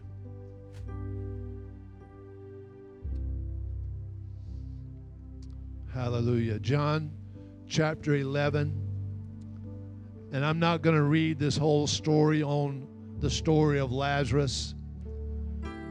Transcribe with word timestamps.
Hallelujah. 5.93 6.57
John 6.57 7.11
chapter 7.67 8.15
11. 8.15 8.73
And 10.31 10.43
I'm 10.43 10.57
not 10.57 10.81
going 10.81 10.95
to 10.95 11.03
read 11.03 11.37
this 11.37 11.55
whole 11.55 11.85
story 11.85 12.41
on 12.41 12.87
the 13.19 13.29
story 13.29 13.77
of 13.79 13.91
Lazarus, 13.91 14.73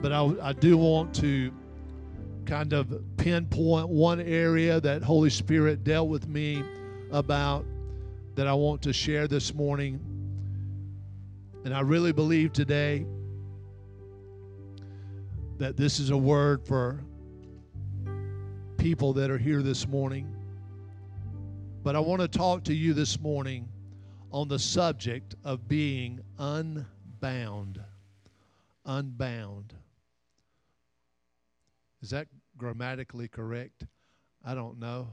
but 0.00 0.10
I, 0.10 0.32
I 0.42 0.52
do 0.52 0.76
want 0.78 1.14
to 1.14 1.52
kind 2.44 2.72
of 2.72 2.92
pinpoint 3.18 3.88
one 3.88 4.20
area 4.20 4.80
that 4.80 5.04
Holy 5.04 5.30
Spirit 5.30 5.84
dealt 5.84 6.08
with 6.08 6.26
me 6.26 6.64
about 7.12 7.64
that 8.34 8.46
I 8.46 8.54
want 8.54 8.82
to 8.82 8.92
share 8.92 9.28
this 9.28 9.54
morning. 9.54 10.00
And 11.64 11.74
I 11.74 11.80
really 11.80 12.12
believe 12.12 12.52
today 12.52 13.06
that 15.58 15.76
this 15.76 16.00
is 16.00 16.10
a 16.10 16.16
word 16.16 16.66
for 16.66 17.04
people 18.78 19.12
that 19.12 19.30
are 19.30 19.38
here 19.38 19.62
this 19.62 19.86
morning. 19.86 20.34
But 21.84 21.94
I 21.94 22.00
want 22.00 22.20
to 22.20 22.28
talk 22.28 22.64
to 22.64 22.74
you 22.74 22.94
this 22.94 23.20
morning 23.20 23.68
on 24.32 24.48
the 24.48 24.58
subject 24.58 25.34
of 25.44 25.68
being 25.68 26.20
unbound. 26.38 27.80
Unbound. 28.86 29.74
Is 32.02 32.10
that 32.10 32.26
grammatically 32.56 33.28
correct? 33.28 33.84
I 34.44 34.54
don't 34.54 34.80
know. 34.80 35.08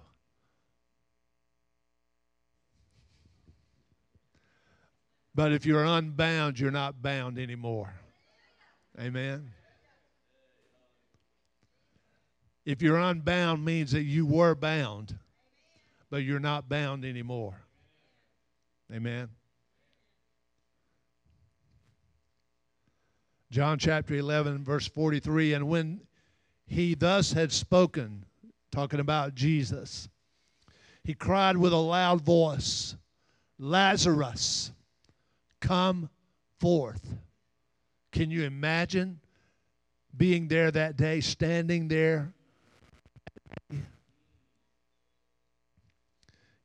But 5.36 5.52
if 5.52 5.66
you're 5.66 5.86
unbound, 5.86 6.60
you're 6.60 6.72
not 6.72 7.02
bound 7.02 7.38
anymore. 7.38 7.94
Amen. 9.00 9.52
If 12.66 12.82
you're 12.82 13.00
unbound 13.00 13.64
means 13.64 13.92
that 13.92 14.04
you 14.04 14.26
were 14.26 14.56
bound, 14.56 15.18
but 16.10 16.24
you're 16.24 16.40
not 16.40 16.68
bound 16.68 17.06
anymore. 17.06 17.56
Amen. 18.94 19.30
John 23.52 23.80
chapter 23.80 24.16
11, 24.16 24.64
verse 24.64 24.88
43. 24.88 25.54
And 25.54 25.68
when 25.68 26.02
he 26.68 26.94
thus 26.94 27.32
had 27.34 27.52
spoken, 27.52 28.26
talking 28.72 29.00
about 29.00 29.34
Jesus, 29.34 30.08
he 31.04 31.16
cried 31.16 31.58
with 31.58 31.74
a 31.74 31.78
loud 31.78 32.22
voice, 32.22 32.96
Lazarus, 33.58 34.72
come 35.60 36.10
forth. 36.60 37.16
Can 38.12 38.32
you 38.32 38.44
imagine 38.44 39.20
being 40.18 40.48
there 40.48 40.72
that 40.72 40.98
day, 40.98 41.22
standing 41.22 41.88
there? 41.88 42.34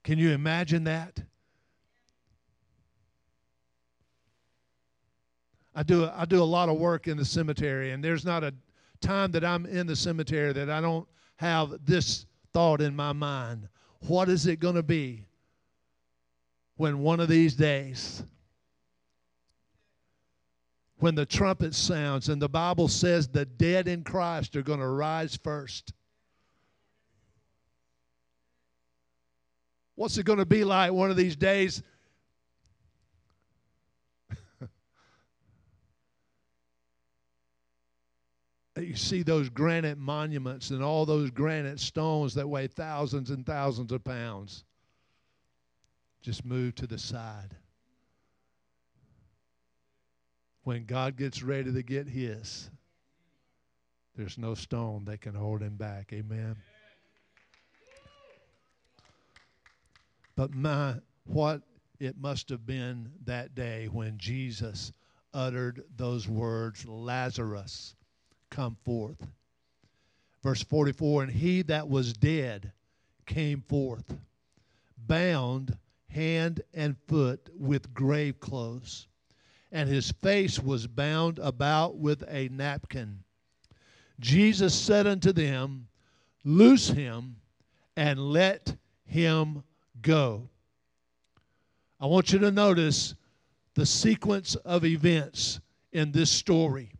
Can 0.02 0.18
you 0.18 0.32
imagine 0.32 0.84
that? 0.84 1.20
I 5.74 5.82
do 5.82 6.08
I 6.14 6.24
do 6.24 6.42
a 6.42 6.44
lot 6.44 6.68
of 6.68 6.78
work 6.78 7.08
in 7.08 7.16
the 7.16 7.24
cemetery, 7.24 7.90
and 7.90 8.04
there's 8.04 8.24
not 8.24 8.44
a 8.44 8.54
time 9.00 9.32
that 9.32 9.44
I'm 9.44 9.66
in 9.66 9.86
the 9.86 9.96
cemetery 9.96 10.52
that 10.52 10.70
I 10.70 10.80
don't 10.80 11.08
have 11.36 11.84
this 11.84 12.26
thought 12.52 12.80
in 12.80 12.94
my 12.94 13.12
mind. 13.12 13.68
What 14.06 14.28
is 14.28 14.46
it 14.46 14.60
going 14.60 14.76
to 14.76 14.82
be 14.82 15.26
when 16.76 17.00
one 17.00 17.20
of 17.20 17.28
these 17.28 17.54
days, 17.54 18.22
when 21.04 21.14
the 21.14 21.26
trumpet 21.26 21.74
sounds 21.74 22.30
and 22.30 22.40
the 22.40 22.48
Bible 22.48 22.88
says 22.88 23.28
the 23.28 23.44
dead 23.44 23.88
in 23.88 24.02
Christ 24.02 24.56
are 24.56 24.62
going 24.62 24.80
to 24.80 24.88
rise 24.88 25.36
first? 25.36 25.92
What's 29.96 30.16
it 30.16 30.24
going 30.24 30.38
to 30.38 30.46
be 30.46 30.64
like 30.64 30.92
one 30.92 31.10
of 31.10 31.18
these 31.18 31.36
days 31.36 31.82
you 38.78 38.96
see 38.96 39.22
those 39.22 39.50
granite 39.50 39.98
monuments 39.98 40.70
and 40.70 40.82
all 40.82 41.04
those 41.04 41.30
granite 41.30 41.80
stones 41.80 42.32
that 42.32 42.48
weigh 42.48 42.68
thousands 42.68 43.28
and 43.28 43.44
thousands 43.44 43.92
of 43.92 44.02
pounds 44.02 44.64
just 46.22 46.46
move 46.46 46.74
to 46.76 46.86
the 46.86 46.96
side. 46.96 47.54
When 50.64 50.86
God 50.86 51.16
gets 51.16 51.42
ready 51.42 51.72
to 51.72 51.82
get 51.82 52.08
his, 52.08 52.70
there's 54.16 54.38
no 54.38 54.54
stone 54.54 55.04
that 55.04 55.20
can 55.20 55.34
hold 55.34 55.60
him 55.60 55.76
back. 55.76 56.12
Amen. 56.12 56.56
But 60.36 60.54
my 60.54 60.96
what 61.26 61.62
it 62.00 62.16
must 62.18 62.48
have 62.48 62.66
been 62.66 63.10
that 63.24 63.54
day 63.54 63.88
when 63.90 64.18
Jesus 64.18 64.92
uttered 65.32 65.84
those 65.96 66.28
words, 66.28 66.86
Lazarus 66.86 67.94
come 68.50 68.76
forth. 68.84 69.26
Verse 70.42 70.62
44 70.62 71.24
And 71.24 71.32
he 71.32 71.62
that 71.62 71.88
was 71.88 72.12
dead 72.12 72.72
came 73.26 73.62
forth, 73.62 74.16
bound 74.96 75.76
hand 76.08 76.62
and 76.72 76.96
foot 77.08 77.48
with 77.58 77.92
grave 77.94 78.38
clothes, 78.40 79.08
and 79.74 79.88
his 79.88 80.12
face 80.22 80.60
was 80.60 80.86
bound 80.86 81.40
about 81.40 81.96
with 81.96 82.22
a 82.28 82.48
napkin. 82.52 83.18
Jesus 84.20 84.72
said 84.72 85.08
unto 85.08 85.32
them, 85.32 85.88
Loose 86.44 86.88
him 86.88 87.36
and 87.96 88.20
let 88.20 88.76
him 89.04 89.64
go. 90.00 90.48
I 92.00 92.06
want 92.06 92.32
you 92.32 92.38
to 92.38 92.52
notice 92.52 93.16
the 93.74 93.84
sequence 93.84 94.54
of 94.54 94.84
events 94.84 95.58
in 95.92 96.12
this 96.12 96.30
story. 96.30 96.92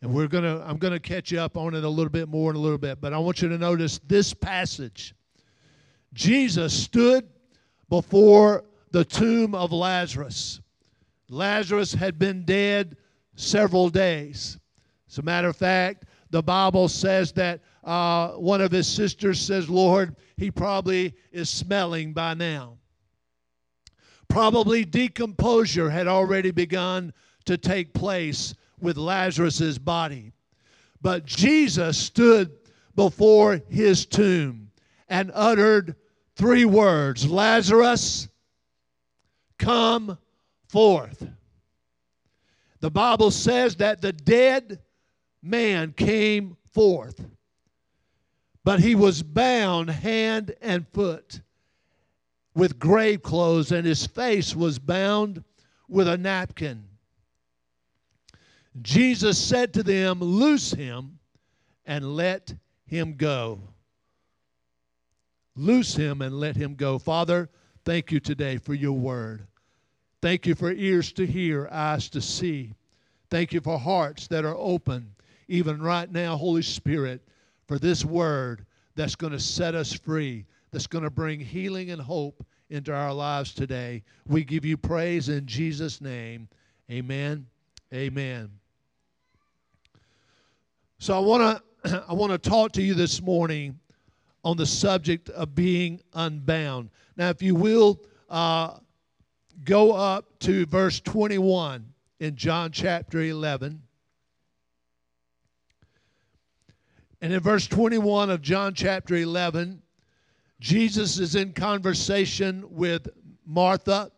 And 0.00 0.12
we're 0.12 0.26
going 0.26 0.42
to 0.42 0.64
I'm 0.66 0.78
going 0.78 0.92
to 0.92 1.00
catch 1.00 1.30
you 1.30 1.38
up 1.38 1.56
on 1.56 1.76
it 1.76 1.84
a 1.84 1.88
little 1.88 2.10
bit 2.10 2.28
more 2.28 2.50
in 2.50 2.56
a 2.56 2.60
little 2.60 2.78
bit, 2.78 3.00
but 3.00 3.12
I 3.12 3.18
want 3.18 3.42
you 3.42 3.48
to 3.48 3.58
notice 3.58 4.00
this 4.08 4.34
passage. 4.34 5.14
Jesus 6.14 6.72
stood 6.72 7.28
before 7.88 8.64
the 8.92 9.04
tomb 9.04 9.54
of 9.54 9.72
Lazarus. 9.72 10.60
Lazarus 11.28 11.92
had 11.92 12.18
been 12.18 12.44
dead 12.44 12.96
several 13.34 13.88
days. 13.88 14.58
As 15.10 15.18
a 15.18 15.22
matter 15.22 15.48
of 15.48 15.56
fact, 15.56 16.04
the 16.30 16.42
Bible 16.42 16.88
says 16.88 17.32
that 17.32 17.60
uh, 17.84 18.28
one 18.32 18.60
of 18.60 18.70
his 18.70 18.86
sisters 18.86 19.40
says, 19.40 19.68
Lord, 19.68 20.16
he 20.36 20.50
probably 20.50 21.14
is 21.32 21.50
smelling 21.50 22.12
by 22.12 22.34
now. 22.34 22.78
Probably 24.28 24.84
decomposure 24.84 25.90
had 25.90 26.06
already 26.06 26.50
begun 26.50 27.12
to 27.44 27.58
take 27.58 27.92
place 27.92 28.54
with 28.80 28.96
Lazarus's 28.96 29.78
body. 29.78 30.32
But 31.00 31.26
Jesus 31.26 31.98
stood 31.98 32.52
before 32.94 33.60
his 33.68 34.06
tomb 34.06 34.70
and 35.08 35.30
uttered 35.34 35.96
three 36.36 36.64
words 36.64 37.28
Lazarus, 37.28 38.28
come 39.62 40.18
forth. 40.68 41.26
The 42.80 42.90
Bible 42.90 43.30
says 43.30 43.76
that 43.76 44.02
the 44.02 44.12
dead 44.12 44.80
man 45.40 45.92
came 45.92 46.56
forth, 46.72 47.24
but 48.64 48.80
he 48.80 48.94
was 48.94 49.22
bound 49.22 49.88
hand 49.88 50.54
and 50.60 50.86
foot 50.88 51.40
with 52.54 52.78
grave 52.78 53.22
clothes, 53.22 53.72
and 53.72 53.86
his 53.86 54.06
face 54.06 54.54
was 54.54 54.78
bound 54.78 55.42
with 55.88 56.08
a 56.08 56.18
napkin. 56.18 56.84
Jesus 58.80 59.38
said 59.38 59.72
to 59.74 59.82
them, 59.82 60.20
Loose 60.20 60.72
him 60.72 61.18
and 61.86 62.16
let 62.16 62.54
him 62.84 63.14
go. 63.16 63.60
Loose 65.54 65.94
him 65.94 66.22
and 66.22 66.40
let 66.40 66.56
him 66.56 66.74
go. 66.74 66.98
Father, 66.98 67.50
thank 67.84 68.10
you 68.10 68.20
today 68.20 68.56
for 68.56 68.74
your 68.74 68.92
word. 68.92 69.46
Thank 70.22 70.46
you 70.46 70.54
for 70.54 70.70
ears 70.70 71.12
to 71.14 71.26
hear, 71.26 71.68
eyes 71.72 72.08
to 72.10 72.20
see. 72.20 72.72
Thank 73.28 73.52
you 73.52 73.60
for 73.60 73.76
hearts 73.76 74.28
that 74.28 74.44
are 74.44 74.56
open, 74.56 75.12
even 75.48 75.82
right 75.82 76.10
now, 76.10 76.36
Holy 76.36 76.62
Spirit, 76.62 77.20
for 77.66 77.76
this 77.76 78.04
word 78.04 78.64
that's 78.94 79.16
going 79.16 79.32
to 79.32 79.40
set 79.40 79.74
us 79.74 79.92
free, 79.92 80.46
that's 80.70 80.86
going 80.86 81.02
to 81.02 81.10
bring 81.10 81.40
healing 81.40 81.90
and 81.90 82.00
hope 82.00 82.46
into 82.70 82.94
our 82.94 83.12
lives 83.12 83.52
today. 83.52 84.04
We 84.28 84.44
give 84.44 84.64
you 84.64 84.76
praise 84.76 85.28
in 85.28 85.44
Jesus' 85.44 86.00
name. 86.00 86.48
Amen. 86.88 87.46
Amen. 87.92 88.48
So 90.98 91.16
I 91.16 91.18
want 91.18 91.60
to 91.84 92.04
I 92.08 92.12
want 92.12 92.30
to 92.30 92.38
talk 92.38 92.70
to 92.72 92.82
you 92.82 92.94
this 92.94 93.20
morning 93.20 93.76
on 94.44 94.56
the 94.56 94.66
subject 94.66 95.30
of 95.30 95.56
being 95.56 96.00
unbound. 96.14 96.90
Now, 97.16 97.28
if 97.28 97.42
you 97.42 97.56
will, 97.56 98.00
uh, 98.30 98.78
go 99.64 99.92
up 99.92 100.38
to 100.40 100.66
verse 100.66 101.00
21 101.00 101.86
in 102.20 102.36
John 102.36 102.72
chapter 102.72 103.20
11. 103.20 103.82
And 107.20 107.32
in 107.32 107.40
verse 107.40 107.66
21 107.68 108.30
of 108.30 108.42
John 108.42 108.74
chapter 108.74 109.14
11, 109.14 109.80
Jesus 110.58 111.18
is 111.18 111.34
in 111.36 111.52
conversation 111.52 112.64
with 112.68 113.08
Martha, 113.46 114.10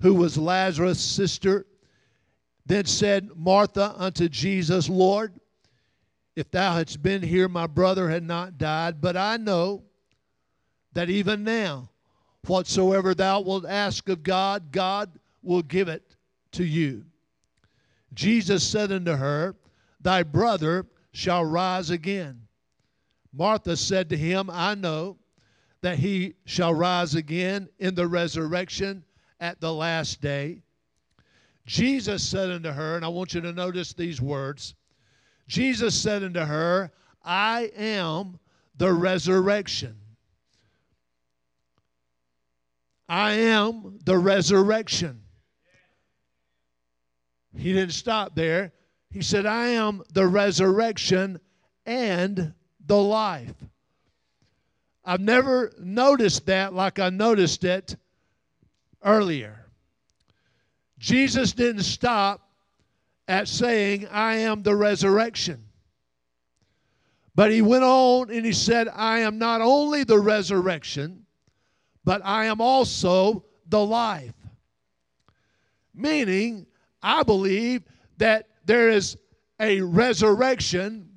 who 0.00 0.14
was 0.14 0.36
Lazarus' 0.36 1.00
sister. 1.00 1.66
Then 2.66 2.84
said 2.84 3.30
Martha 3.34 3.94
unto 3.96 4.28
Jesus, 4.28 4.88
Lord, 4.88 5.32
if 6.36 6.50
thou 6.50 6.74
hadst 6.74 7.02
been 7.02 7.22
here, 7.22 7.48
my 7.48 7.66
brother 7.66 8.08
had 8.08 8.22
not 8.22 8.58
died. 8.58 9.00
But 9.00 9.16
I 9.16 9.36
know 9.36 9.84
that 10.92 11.10
even 11.10 11.44
now, 11.44 11.90
whatsoever 12.48 13.14
thou 13.14 13.40
wilt 13.40 13.66
ask 13.66 14.08
of 14.08 14.22
God, 14.22 14.72
God 14.72 15.18
will 15.42 15.62
give 15.62 15.88
it 15.88 16.16
to 16.52 16.64
you. 16.64 17.04
Jesus 18.14 18.64
said 18.64 18.92
unto 18.92 19.12
her, 19.12 19.56
Thy 20.00 20.22
brother 20.22 20.86
shall 21.12 21.44
rise 21.44 21.90
again. 21.90 22.40
Martha 23.32 23.76
said 23.76 24.08
to 24.10 24.16
him, 24.16 24.48
I 24.50 24.74
know 24.74 25.16
that 25.80 25.98
he 25.98 26.34
shall 26.46 26.72
rise 26.72 27.14
again 27.14 27.68
in 27.78 27.94
the 27.94 28.06
resurrection 28.06 29.04
at 29.40 29.60
the 29.60 29.72
last 29.72 30.20
day. 30.20 30.62
Jesus 31.66 32.22
said 32.22 32.50
unto 32.50 32.70
her, 32.70 32.96
and 32.96 33.04
I 33.04 33.08
want 33.08 33.34
you 33.34 33.40
to 33.40 33.52
notice 33.52 33.92
these 33.92 34.20
words 34.20 34.74
Jesus 35.46 35.94
said 35.94 36.22
unto 36.22 36.40
her, 36.40 36.90
I 37.22 37.70
am 37.76 38.38
the 38.76 38.92
resurrection. 38.92 39.96
I 43.08 43.32
am 43.32 43.98
the 44.04 44.16
resurrection. 44.16 45.20
He 47.56 47.72
didn't 47.72 47.92
stop 47.92 48.34
there. 48.34 48.72
He 49.10 49.22
said, 49.22 49.46
I 49.46 49.68
am 49.68 50.02
the 50.12 50.26
resurrection 50.26 51.38
and 51.86 52.54
the 52.86 52.96
life. 52.96 53.54
I've 55.04 55.20
never 55.20 55.72
noticed 55.78 56.46
that 56.46 56.72
like 56.72 56.98
I 56.98 57.10
noticed 57.10 57.64
it 57.64 57.96
earlier. 59.04 59.66
Jesus 60.98 61.52
didn't 61.52 61.82
stop 61.82 62.48
at 63.28 63.46
saying, 63.48 64.08
I 64.10 64.36
am 64.36 64.62
the 64.62 64.74
resurrection. 64.74 65.64
But 67.34 67.50
he 67.50 67.62
went 67.62 67.84
on 67.84 68.30
and 68.30 68.46
he 68.46 68.52
said, 68.52 68.88
I 68.88 69.20
am 69.20 69.38
not 69.38 69.60
only 69.60 70.04
the 70.04 70.18
resurrection, 70.18 71.23
but 72.04 72.20
I 72.24 72.46
am 72.46 72.60
also 72.60 73.44
the 73.68 73.84
life. 73.84 74.34
Meaning, 75.94 76.66
I 77.02 77.22
believe 77.22 77.82
that 78.18 78.48
there 78.64 78.90
is 78.90 79.16
a 79.60 79.80
resurrection, 79.80 81.08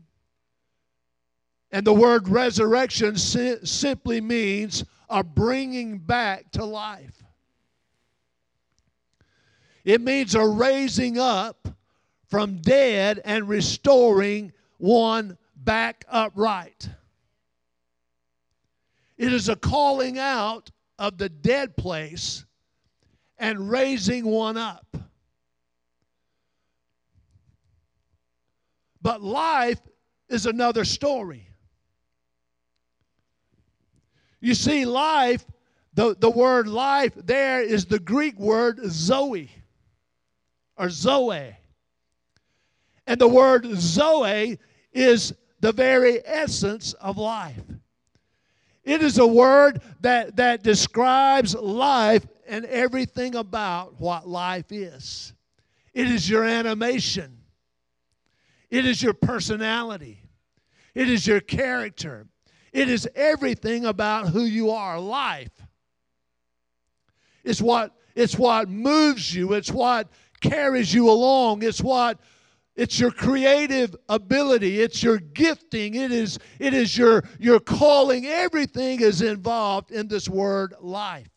and 1.72 1.86
the 1.86 1.94
word 1.94 2.30
resurrection 2.30 3.18
si- 3.18 3.66
simply 3.66 4.22
means 4.22 4.84
a 5.10 5.24
bringing 5.24 6.00
back 6.00 6.52
to 6.52 6.64
life. 6.64 7.24
It 9.84 10.02
means 10.02 10.36
a 10.36 10.46
raising 10.46 11.18
up 11.18 11.70
from 12.28 12.58
dead 12.58 13.22
and 13.24 13.48
restoring 13.48 14.52
one 14.78 15.38
back 15.56 16.06
upright. 16.10 16.90
It 19.18 19.34
is 19.34 19.50
a 19.50 19.56
calling 19.56 20.20
out 20.20 20.72
of 21.00 21.18
the 21.18 21.30
dead 21.30 21.76
place 21.78 22.46
and 23.38 23.70
raising 23.70 24.26
one 24.26 24.58
up. 24.58 24.98
But 29.02 29.22
life 29.22 29.80
is 30.28 30.46
another 30.46 30.84
story. 30.84 31.48
You 34.40 34.54
see, 34.54 34.86
life, 34.86 35.46
the, 35.94 36.16
the 36.20 36.30
word 36.30 36.68
life 36.68 37.14
there 37.16 37.62
is 37.62 37.86
the 37.86 38.00
Greek 38.00 38.38
word 38.40 38.80
zoe 38.86 39.52
or 40.78 40.90
zoe. 40.90 41.56
And 43.08 43.20
the 43.22 43.28
word 43.28 43.66
Zoe 43.78 44.60
is 44.92 45.34
the 45.62 45.72
very 45.72 46.20
essence 46.26 46.94
of 46.94 47.18
life. 47.18 47.64
It 48.88 49.04
is 49.04 49.18
a 49.18 49.28
word 49.28 49.82
that, 50.00 50.38
that 50.38 50.64
describes 50.64 51.54
life 51.54 52.26
and 52.48 52.64
everything 52.64 53.36
about 53.36 54.00
what 54.00 54.26
life 54.26 54.72
is. 54.72 55.34
It 55.94 56.08
is 56.08 56.30
your 56.30 56.46
animation, 56.46 57.38
it 58.70 58.86
is 58.86 59.04
your 59.04 59.14
personality, 59.14 60.22
it 60.96 61.10
is 61.10 61.28
your 61.28 61.42
character, 61.42 62.28
it 62.72 62.88
is 62.88 63.10
everything 63.14 63.86
about 63.86 64.30
who 64.30 64.44
you 64.44 64.72
are. 64.72 64.98
Life. 64.98 65.52
It's 67.44 67.62
what, 67.62 67.94
it's 68.16 68.38
what 68.38 68.70
moves 68.70 69.36
you, 69.36 69.52
it's 69.52 69.72
what 69.72 70.08
carries 70.40 70.94
you 70.94 71.10
along, 71.10 71.62
it's 71.62 71.82
what 71.82 72.22
it's 72.78 73.00
your 73.00 73.10
creative 73.10 73.96
ability. 74.08 74.80
It's 74.80 75.02
your 75.02 75.18
gifting. 75.18 75.96
It 75.96 76.12
is, 76.12 76.38
it 76.60 76.76
is 76.76 76.96
your, 76.96 77.24
your 77.40 77.60
calling. 77.60 78.28
Everything 78.28 79.02
is 79.02 79.24
involved 79.24 79.92
in 79.92 80.08
this 80.08 80.30
word 80.30 80.76
life. 80.80 81.32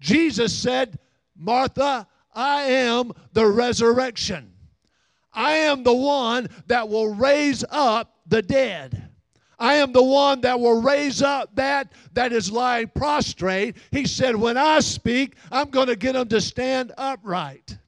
Jesus 0.00 0.54
said, 0.54 0.98
Martha, 1.34 2.06
I 2.34 2.62
am 2.64 3.12
the 3.32 3.46
resurrection. 3.46 4.52
I 5.32 5.52
am 5.52 5.82
the 5.82 5.94
one 5.94 6.48
that 6.66 6.86
will 6.86 7.14
raise 7.14 7.64
up 7.70 8.16
the 8.26 8.42
dead. 8.42 9.08
I 9.58 9.74
am 9.76 9.94
the 9.94 10.02
one 10.02 10.42
that 10.42 10.60
will 10.60 10.82
raise 10.82 11.22
up 11.22 11.56
that 11.56 11.92
that 12.12 12.34
is 12.34 12.52
lying 12.52 12.88
prostrate. 12.88 13.78
He 13.90 14.06
said, 14.06 14.36
When 14.36 14.58
I 14.58 14.80
speak, 14.80 15.36
I'm 15.50 15.70
going 15.70 15.86
to 15.86 15.96
get 15.96 16.12
them 16.12 16.28
to 16.28 16.40
stand 16.42 16.92
upright. 16.98 17.78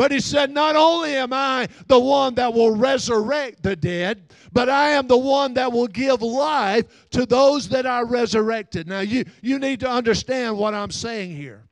But 0.00 0.12
he 0.12 0.20
said, 0.20 0.50
Not 0.50 0.76
only 0.76 1.14
am 1.14 1.34
I 1.34 1.68
the 1.86 2.00
one 2.00 2.34
that 2.36 2.54
will 2.54 2.74
resurrect 2.74 3.62
the 3.62 3.76
dead, 3.76 4.32
but 4.50 4.70
I 4.70 4.92
am 4.92 5.06
the 5.06 5.18
one 5.18 5.52
that 5.52 5.70
will 5.70 5.88
give 5.88 6.22
life 6.22 7.10
to 7.10 7.26
those 7.26 7.68
that 7.68 7.84
are 7.84 8.06
resurrected. 8.06 8.88
Now, 8.88 9.00
you, 9.00 9.26
you 9.42 9.58
need 9.58 9.80
to 9.80 9.90
understand 9.90 10.56
what 10.56 10.72
I'm 10.72 10.90
saying 10.90 11.36
here. 11.36 11.68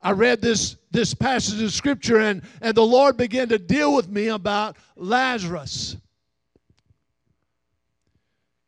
I 0.00 0.12
read 0.12 0.40
this, 0.40 0.76
this 0.90 1.12
passage 1.12 1.60
of 1.60 1.70
scripture, 1.70 2.20
and, 2.20 2.40
and 2.62 2.74
the 2.74 2.80
Lord 2.80 3.18
began 3.18 3.50
to 3.50 3.58
deal 3.58 3.94
with 3.94 4.08
me 4.08 4.28
about 4.28 4.78
Lazarus. 4.96 5.98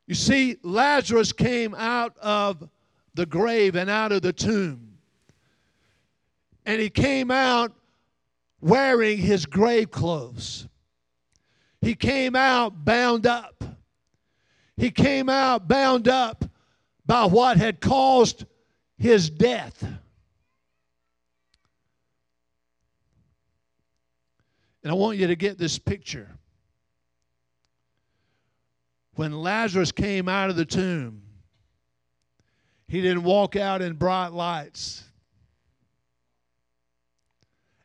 You 0.06 0.14
see, 0.14 0.58
Lazarus 0.62 1.32
came 1.32 1.74
out 1.76 2.14
of 2.18 2.68
the 3.14 3.24
grave 3.24 3.74
and 3.74 3.88
out 3.88 4.12
of 4.12 4.20
the 4.20 4.34
tomb 4.34 4.91
and 6.64 6.80
he 6.80 6.90
came 6.90 7.30
out 7.30 7.72
wearing 8.60 9.18
his 9.18 9.46
grave 9.46 9.90
clothes. 9.90 10.68
He 11.80 11.94
came 11.94 12.36
out 12.36 12.84
bound 12.84 13.26
up. 13.26 13.64
He 14.76 14.90
came 14.90 15.28
out 15.28 15.68
bound 15.68 16.08
up 16.08 16.44
by 17.04 17.24
what 17.24 17.56
had 17.56 17.80
caused 17.80 18.46
his 18.96 19.28
death. 19.28 19.82
And 24.82 24.90
I 24.90 24.94
want 24.94 25.18
you 25.18 25.26
to 25.26 25.36
get 25.36 25.58
this 25.58 25.78
picture. 25.78 26.28
When 29.14 29.32
Lazarus 29.32 29.92
came 29.92 30.28
out 30.28 30.50
of 30.50 30.56
the 30.56 30.64
tomb, 30.64 31.22
he 32.88 33.00
didn't 33.00 33.24
walk 33.24 33.56
out 33.56 33.82
in 33.82 33.94
bright 33.94 34.28
lights 34.28 35.04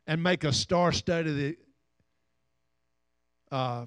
and 0.08 0.22
make 0.22 0.42
a 0.42 0.52
star 0.52 0.90
studded 0.90 1.58
uh, 3.52 3.84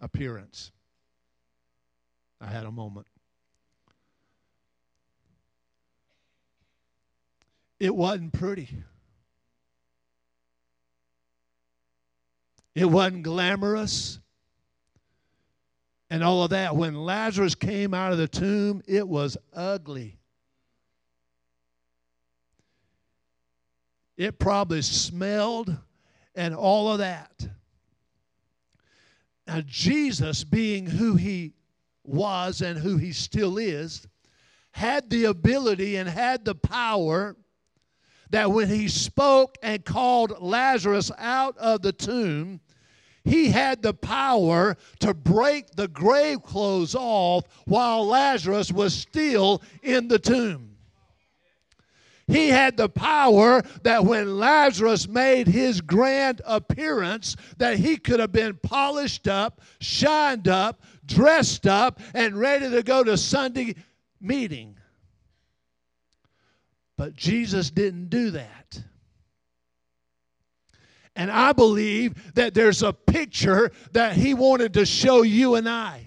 appearance. 0.00 0.72
I 2.40 2.46
had 2.46 2.66
a 2.66 2.70
moment. 2.70 3.06
It 7.78 7.94
wasn't 7.94 8.32
pretty. 8.32 8.68
It 12.74 12.86
wasn't 12.86 13.22
glamorous 13.22 14.18
and 16.10 16.24
all 16.24 16.42
of 16.42 16.50
that. 16.50 16.74
When 16.74 16.94
Lazarus 16.94 17.54
came 17.54 17.94
out 17.94 18.10
of 18.10 18.18
the 18.18 18.28
tomb, 18.28 18.82
it 18.88 19.06
was 19.06 19.36
ugly. 19.54 20.19
It 24.20 24.38
probably 24.38 24.82
smelled 24.82 25.74
and 26.34 26.54
all 26.54 26.92
of 26.92 26.98
that. 26.98 27.48
Now, 29.46 29.62
Jesus, 29.62 30.44
being 30.44 30.84
who 30.84 31.14
he 31.14 31.54
was 32.04 32.60
and 32.60 32.78
who 32.78 32.98
he 32.98 33.12
still 33.12 33.56
is, 33.56 34.06
had 34.72 35.08
the 35.08 35.24
ability 35.24 35.96
and 35.96 36.06
had 36.06 36.44
the 36.44 36.54
power 36.54 37.34
that 38.28 38.50
when 38.50 38.68
he 38.68 38.88
spoke 38.88 39.56
and 39.62 39.86
called 39.86 40.34
Lazarus 40.38 41.10
out 41.16 41.56
of 41.56 41.80
the 41.80 41.92
tomb, 41.92 42.60
he 43.24 43.48
had 43.48 43.80
the 43.80 43.94
power 43.94 44.76
to 44.98 45.14
break 45.14 45.70
the 45.70 45.88
grave 45.88 46.42
clothes 46.42 46.94
off 46.94 47.44
while 47.64 48.06
Lazarus 48.06 48.70
was 48.70 48.92
still 48.92 49.62
in 49.82 50.08
the 50.08 50.18
tomb. 50.18 50.69
He 52.30 52.48
had 52.48 52.76
the 52.76 52.88
power 52.88 53.62
that 53.82 54.04
when 54.04 54.38
Lazarus 54.38 55.08
made 55.08 55.48
his 55.48 55.80
grand 55.80 56.40
appearance 56.46 57.34
that 57.58 57.76
he 57.76 57.96
could 57.96 58.20
have 58.20 58.30
been 58.30 58.56
polished 58.62 59.26
up, 59.26 59.60
shined 59.80 60.46
up, 60.46 60.80
dressed 61.06 61.66
up 61.66 62.00
and 62.14 62.38
ready 62.38 62.70
to 62.70 62.84
go 62.84 63.02
to 63.02 63.16
Sunday 63.16 63.74
meeting. 64.20 64.76
But 66.96 67.16
Jesus 67.16 67.70
didn't 67.70 68.10
do 68.10 68.30
that. 68.30 68.80
And 71.16 71.32
I 71.32 71.52
believe 71.52 72.34
that 72.34 72.54
there's 72.54 72.84
a 72.84 72.92
picture 72.92 73.72
that 73.90 74.12
he 74.14 74.34
wanted 74.34 74.74
to 74.74 74.86
show 74.86 75.22
you 75.22 75.56
and 75.56 75.68
I. 75.68 76.06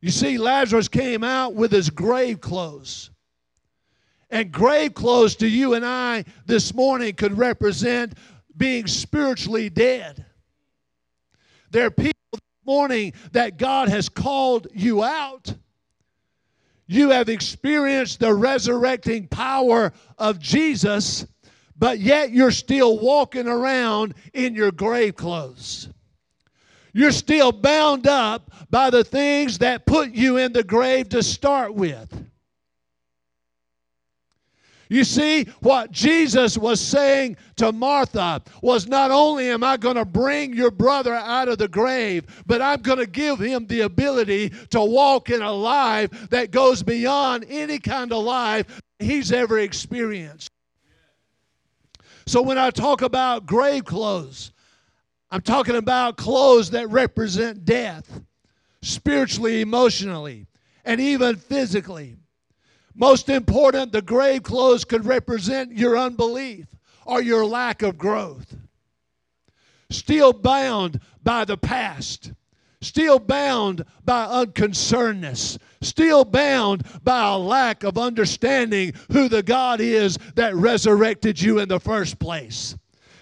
You 0.00 0.10
see, 0.10 0.36
Lazarus 0.36 0.88
came 0.88 1.22
out 1.22 1.54
with 1.54 1.70
his 1.70 1.90
grave 1.90 2.40
clothes. 2.40 3.10
And 4.30 4.50
grave 4.50 4.94
clothes 4.94 5.36
to 5.36 5.46
you 5.46 5.74
and 5.74 5.84
I 5.84 6.24
this 6.46 6.74
morning 6.74 7.14
could 7.14 7.38
represent 7.38 8.14
being 8.56 8.86
spiritually 8.86 9.70
dead. 9.70 10.24
There 11.70 11.86
are 11.86 11.90
people 11.90 12.12
this 12.32 12.40
morning 12.64 13.12
that 13.32 13.58
God 13.58 13.88
has 13.88 14.08
called 14.08 14.66
you 14.72 15.04
out 15.04 15.54
you 16.86 17.10
have 17.10 17.28
experienced 17.28 18.20
the 18.20 18.32
resurrecting 18.32 19.26
power 19.28 19.92
of 20.18 20.38
Jesus, 20.38 21.26
but 21.76 21.98
yet 21.98 22.30
you're 22.30 22.52
still 22.52 22.98
walking 22.98 23.48
around 23.48 24.14
in 24.34 24.54
your 24.54 24.70
grave 24.70 25.16
clothes. 25.16 25.88
You're 26.92 27.12
still 27.12 27.52
bound 27.52 28.06
up 28.06 28.50
by 28.70 28.90
the 28.90 29.04
things 29.04 29.58
that 29.58 29.84
put 29.84 30.12
you 30.12 30.38
in 30.38 30.52
the 30.52 30.62
grave 30.62 31.08
to 31.10 31.22
start 31.22 31.74
with. 31.74 32.08
You 34.88 35.02
see, 35.02 35.44
what 35.60 35.90
Jesus 35.90 36.56
was 36.56 36.80
saying 36.80 37.36
to 37.56 37.72
Martha 37.72 38.42
was 38.62 38.86
not 38.86 39.10
only 39.10 39.48
am 39.50 39.64
I 39.64 39.76
going 39.76 39.96
to 39.96 40.04
bring 40.04 40.54
your 40.54 40.70
brother 40.70 41.14
out 41.14 41.48
of 41.48 41.58
the 41.58 41.68
grave, 41.68 42.24
but 42.46 42.62
I'm 42.62 42.82
going 42.82 42.98
to 42.98 43.06
give 43.06 43.40
him 43.40 43.66
the 43.66 43.80
ability 43.80 44.50
to 44.70 44.80
walk 44.80 45.30
in 45.30 45.42
a 45.42 45.52
life 45.52 46.30
that 46.30 46.52
goes 46.52 46.82
beyond 46.82 47.46
any 47.48 47.78
kind 47.78 48.12
of 48.12 48.22
life 48.22 48.80
he's 48.98 49.32
ever 49.32 49.58
experienced. 49.58 50.50
So 52.26 52.42
when 52.42 52.58
I 52.58 52.70
talk 52.70 53.02
about 53.02 53.46
grave 53.46 53.84
clothes, 53.84 54.52
I'm 55.30 55.42
talking 55.42 55.76
about 55.76 56.16
clothes 56.16 56.70
that 56.70 56.88
represent 56.90 57.64
death, 57.64 58.20
spiritually, 58.82 59.60
emotionally, 59.60 60.46
and 60.84 61.00
even 61.00 61.36
physically. 61.36 62.16
Most 62.96 63.28
important, 63.28 63.92
the 63.92 64.00
grave 64.00 64.42
clothes 64.42 64.84
could 64.84 65.04
represent 65.04 65.72
your 65.72 65.98
unbelief 65.98 66.66
or 67.04 67.22
your 67.22 67.44
lack 67.44 67.82
of 67.82 67.98
growth. 67.98 68.56
Still 69.90 70.32
bound 70.32 71.00
by 71.22 71.44
the 71.44 71.58
past, 71.58 72.32
still 72.80 73.18
bound 73.18 73.84
by 74.04 74.24
unconcernedness, 74.24 75.58
still 75.82 76.24
bound 76.24 76.84
by 77.04 77.28
a 77.28 77.36
lack 77.36 77.84
of 77.84 77.98
understanding 77.98 78.94
who 79.12 79.28
the 79.28 79.42
God 79.42 79.80
is 79.80 80.18
that 80.34 80.56
resurrected 80.56 81.40
you 81.40 81.58
in 81.58 81.68
the 81.68 81.78
first 81.78 82.18
place. 82.18 82.76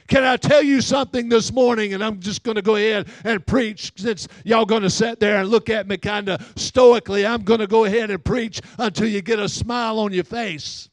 Can 0.07 0.23
I 0.23 0.37
tell 0.37 0.63
you 0.63 0.81
something 0.81 1.29
this 1.29 1.51
morning? 1.53 1.95
And 1.95 2.05
I'm 2.05 2.21
just 2.21 2.43
going 2.43 2.57
to 2.57 2.63
go 2.63 2.77
ahead 2.77 3.09
and 3.25 3.45
preach 3.47 3.93
since 3.97 4.29
y'all 4.45 4.67
going 4.67 4.83
to 4.83 4.91
sit 4.91 5.19
there 5.19 5.39
and 5.39 5.49
look 5.49 5.71
at 5.71 5.89
me 5.89 5.97
kind 5.97 6.29
of 6.29 6.53
stoically. 6.57 7.27
I'm 7.27 7.43
going 7.43 7.61
to 7.61 7.67
go 7.67 7.85
ahead 7.85 8.11
and 8.11 8.23
preach 8.23 8.61
until 8.79 9.09
you 9.09 9.23
get 9.23 9.39
a 9.39 9.49
smile 9.49 9.99
on 9.99 10.13
your 10.13 10.25
face. 10.25 10.91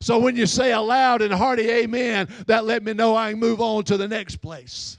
So 0.00 0.18
when 0.18 0.36
you 0.36 0.46
say 0.46 0.72
a 0.72 0.80
loud 0.80 1.22
and 1.22 1.32
hearty 1.32 1.68
amen, 1.70 2.28
that 2.46 2.64
let 2.64 2.82
me 2.82 2.94
know 2.94 3.16
I 3.16 3.30
can 3.30 3.40
move 3.40 3.60
on 3.60 3.84
to 3.84 3.96
the 3.96 4.08
next 4.08 4.36
place. 4.36 4.98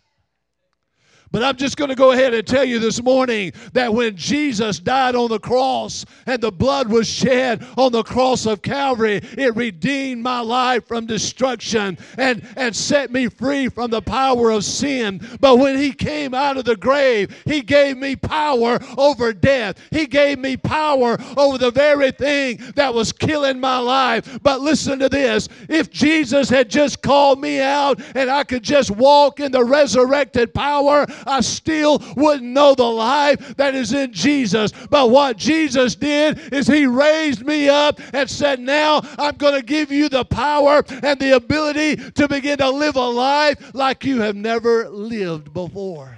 But 1.36 1.44
I'm 1.44 1.58
just 1.58 1.76
going 1.76 1.90
to 1.90 1.96
go 1.96 2.12
ahead 2.12 2.34
and 2.34 2.48
tell 2.48 2.64
you 2.64 2.80
this 2.80 3.04
morning 3.04 3.52
that 3.74 3.94
when 3.94 4.16
Jesus 4.16 4.80
died 4.80 5.16
on 5.16 5.30
the 5.30 5.38
cross 5.38 6.06
and 6.28 6.40
the 6.42 6.50
blood 6.50 6.88
was 6.88 7.10
shed 7.10 7.68
on 7.78 7.92
the 7.92 8.04
cross 8.04 8.46
of 8.46 8.62
Calvary, 8.62 9.20
it 9.38 9.54
redeemed 9.54 10.24
my 10.24 10.40
life 10.40 10.88
from 10.88 11.06
destruction 11.06 11.98
and, 12.18 12.48
and 12.56 12.74
set 12.74 13.12
me 13.12 13.28
free 13.28 13.68
from 13.68 13.92
the 13.92 14.02
power 14.02 14.50
of 14.50 14.64
sin. 14.64 15.20
But 15.42 15.60
when 15.60 15.78
He 15.78 15.92
came 15.92 16.34
out 16.34 16.56
of 16.56 16.64
the 16.64 16.78
grave, 16.78 17.36
He 17.44 17.60
gave 17.60 17.98
me 17.98 18.16
power 18.16 18.80
over 18.98 19.34
death. 19.34 19.78
He 19.92 20.06
gave 20.06 20.40
me 20.40 20.56
power 20.56 21.18
over 21.36 21.58
the 21.58 21.72
very 21.72 22.12
thing 22.12 22.64
that 22.76 22.94
was 22.94 23.12
killing 23.12 23.60
my 23.60 23.80
life. 23.80 24.40
But 24.42 24.62
listen 24.62 25.00
to 25.00 25.10
this 25.10 25.50
if 25.68 25.90
Jesus 25.92 26.48
had 26.48 26.70
just 26.70 27.02
called 27.02 27.42
me 27.42 27.60
out 27.60 28.00
and 28.16 28.32
I 28.32 28.46
could 28.46 28.64
just 28.64 28.90
walk 28.90 29.42
in 29.42 29.52
the 29.52 29.66
resurrected 29.66 30.54
power, 30.54 31.06
I 31.26 31.42
still 31.42 32.02
wouldn't 32.16 32.50
know 32.50 32.76
the 32.76 32.84
life 32.84 33.56
that 33.58 33.76
is 33.76 33.94
in 33.94 34.14
Jesus. 34.14 34.72
But 34.90 35.10
what 35.10 35.38
Jesus 35.38 35.96
did 35.96 36.54
is 36.54 36.68
He 36.68 36.86
raised 36.86 37.46
me 37.46 37.68
up 37.68 38.00
and 38.14 38.30
said, 38.30 38.60
Now 38.60 39.02
I'm 39.18 39.36
going 39.36 39.60
to 39.60 39.66
give 39.66 39.92
you 39.92 40.10
the 40.10 40.26
power 40.26 40.84
and 41.04 41.20
the 41.20 41.36
ability 41.36 41.96
to 42.12 42.28
begin 42.28 42.58
to 42.60 42.70
live 42.70 42.96
a 42.96 43.08
life 43.08 43.74
like 43.74 44.04
you 44.04 44.22
have 44.22 44.36
never 44.36 44.90
lived 44.90 45.54
before. 45.54 46.18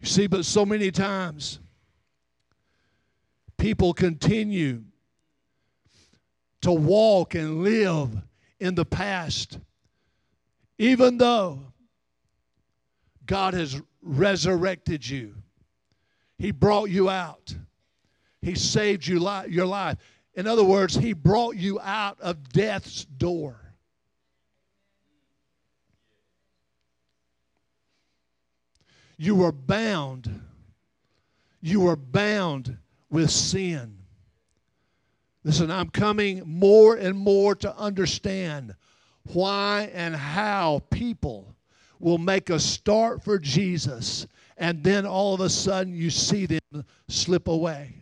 You 0.00 0.06
see, 0.06 0.26
but 0.26 0.44
so 0.44 0.64
many 0.64 0.90
times 0.90 1.58
people 3.58 3.92
continue 3.92 4.82
to 6.62 6.72
walk 6.72 7.34
and 7.34 7.62
live 7.62 8.10
in 8.58 8.74
the 8.74 8.84
past, 8.84 9.58
even 10.78 11.18
though 11.18 11.69
God 13.30 13.54
has 13.54 13.80
resurrected 14.02 15.08
you. 15.08 15.36
He 16.36 16.50
brought 16.50 16.90
you 16.90 17.08
out. 17.08 17.54
He 18.42 18.56
saved 18.56 19.06
you 19.06 19.20
li- 19.20 19.46
your 19.50 19.66
life. 19.66 19.98
In 20.34 20.48
other 20.48 20.64
words, 20.64 20.96
He 20.96 21.12
brought 21.12 21.54
you 21.54 21.78
out 21.78 22.18
of 22.20 22.48
death's 22.48 23.04
door. 23.04 23.72
You 29.16 29.36
were 29.36 29.52
bound. 29.52 30.42
You 31.60 31.82
were 31.82 31.94
bound 31.94 32.78
with 33.10 33.30
sin. 33.30 33.98
Listen, 35.44 35.70
I'm 35.70 35.90
coming 35.90 36.42
more 36.46 36.96
and 36.96 37.16
more 37.16 37.54
to 37.54 37.76
understand 37.76 38.74
why 39.22 39.88
and 39.94 40.16
how 40.16 40.82
people 40.90 41.54
will 42.00 42.18
make 42.18 42.50
a 42.50 42.58
start 42.58 43.22
for 43.22 43.38
Jesus, 43.38 44.26
and 44.56 44.82
then 44.82 45.06
all 45.06 45.34
of 45.34 45.40
a 45.40 45.50
sudden 45.50 45.94
you 45.94 46.10
see 46.10 46.46
them 46.46 46.84
slip 47.08 47.46
away. 47.46 47.99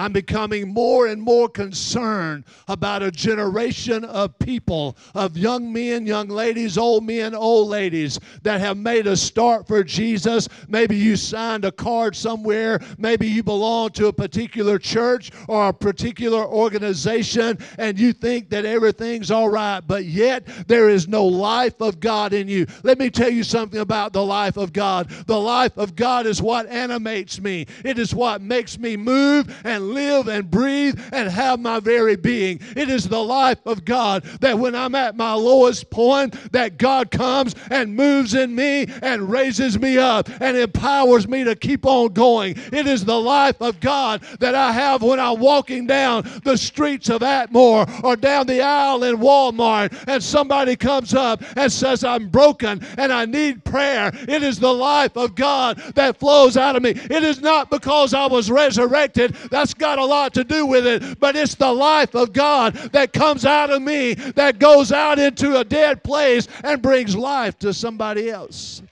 I'm 0.00 0.14
becoming 0.14 0.72
more 0.72 1.08
and 1.08 1.20
more 1.20 1.46
concerned 1.46 2.44
about 2.68 3.02
a 3.02 3.10
generation 3.10 4.02
of 4.06 4.38
people, 4.38 4.96
of 5.14 5.36
young 5.36 5.70
men, 5.70 6.06
young 6.06 6.28
ladies, 6.28 6.78
old 6.78 7.04
men, 7.04 7.34
old 7.34 7.68
ladies 7.68 8.18
that 8.42 8.62
have 8.62 8.78
made 8.78 9.06
a 9.06 9.14
start 9.14 9.66
for 9.66 9.84
Jesus. 9.84 10.48
Maybe 10.68 10.96
you 10.96 11.16
signed 11.16 11.66
a 11.66 11.70
card 11.70 12.16
somewhere. 12.16 12.80
Maybe 12.96 13.26
you 13.26 13.42
belong 13.42 13.90
to 13.90 14.06
a 14.06 14.12
particular 14.12 14.78
church 14.78 15.32
or 15.48 15.68
a 15.68 15.74
particular 15.74 16.46
organization 16.46 17.58
and 17.76 18.00
you 18.00 18.14
think 18.14 18.48
that 18.48 18.64
everything's 18.64 19.30
all 19.30 19.50
right, 19.50 19.82
but 19.86 20.06
yet 20.06 20.46
there 20.66 20.88
is 20.88 21.08
no 21.08 21.26
life 21.26 21.78
of 21.82 22.00
God 22.00 22.32
in 22.32 22.48
you. 22.48 22.66
Let 22.84 22.98
me 22.98 23.10
tell 23.10 23.28
you 23.28 23.44
something 23.44 23.80
about 23.80 24.14
the 24.14 24.24
life 24.24 24.56
of 24.56 24.72
God. 24.72 25.10
The 25.26 25.38
life 25.38 25.76
of 25.76 25.94
God 25.94 26.24
is 26.24 26.40
what 26.40 26.66
animates 26.68 27.38
me, 27.38 27.66
it 27.84 27.98
is 27.98 28.14
what 28.14 28.40
makes 28.40 28.78
me 28.78 28.96
move 28.96 29.54
and 29.62 29.89
live 29.92 30.28
and 30.28 30.50
breathe 30.50 31.00
and 31.12 31.28
have 31.28 31.60
my 31.60 31.80
very 31.80 32.16
being. 32.16 32.60
It 32.76 32.88
is 32.88 33.08
the 33.08 33.22
life 33.22 33.60
of 33.66 33.84
God 33.84 34.24
that 34.40 34.58
when 34.58 34.74
I'm 34.74 34.94
at 34.94 35.16
my 35.16 35.34
lowest 35.34 35.90
point, 35.90 36.52
that 36.52 36.78
God 36.78 37.10
comes 37.10 37.54
and 37.70 37.94
moves 37.94 38.34
in 38.34 38.54
me 38.54 38.86
and 39.02 39.30
raises 39.30 39.78
me 39.78 39.98
up 39.98 40.28
and 40.40 40.56
empowers 40.56 41.28
me 41.28 41.44
to 41.44 41.54
keep 41.56 41.86
on 41.86 42.12
going. 42.12 42.56
It 42.72 42.86
is 42.86 43.04
the 43.04 43.20
life 43.20 43.60
of 43.60 43.80
God 43.80 44.22
that 44.40 44.54
I 44.54 44.72
have 44.72 45.02
when 45.02 45.20
I'm 45.20 45.40
walking 45.40 45.86
down 45.86 46.28
the 46.44 46.56
streets 46.56 47.08
of 47.08 47.22
Atmore 47.22 48.04
or 48.04 48.16
down 48.16 48.46
the 48.46 48.62
aisle 48.62 49.04
in 49.04 49.18
Walmart 49.18 49.92
and 50.06 50.22
somebody 50.22 50.76
comes 50.76 51.14
up 51.14 51.42
and 51.56 51.70
says, 51.72 52.04
I'm 52.04 52.28
broken 52.28 52.84
and 52.98 53.12
I 53.12 53.24
need 53.24 53.64
prayer. 53.64 54.10
It 54.28 54.42
is 54.42 54.58
the 54.58 54.72
life 54.72 55.16
of 55.16 55.34
God 55.34 55.78
that 55.94 56.18
flows 56.18 56.56
out 56.56 56.76
of 56.76 56.82
me. 56.82 56.90
It 56.90 57.22
is 57.22 57.40
not 57.40 57.70
because 57.70 58.14
I 58.14 58.26
was 58.26 58.50
resurrected. 58.50 59.34
That's 59.50 59.74
got 59.80 59.98
a 59.98 60.04
lot 60.04 60.34
to 60.34 60.44
do 60.44 60.66
with 60.66 60.86
it, 60.86 61.18
but 61.18 61.34
it's 61.34 61.56
the 61.56 61.72
life 61.72 62.14
of 62.14 62.32
God 62.32 62.74
that 62.92 63.12
comes 63.12 63.44
out 63.44 63.70
of 63.70 63.82
me 63.82 64.14
that 64.14 64.60
goes 64.60 64.92
out 64.92 65.18
into 65.18 65.58
a 65.58 65.64
dead 65.64 66.04
place 66.04 66.46
and 66.62 66.80
brings 66.80 67.16
life 67.16 67.58
to 67.60 67.74
somebody 67.74 68.30
else. 68.30 68.82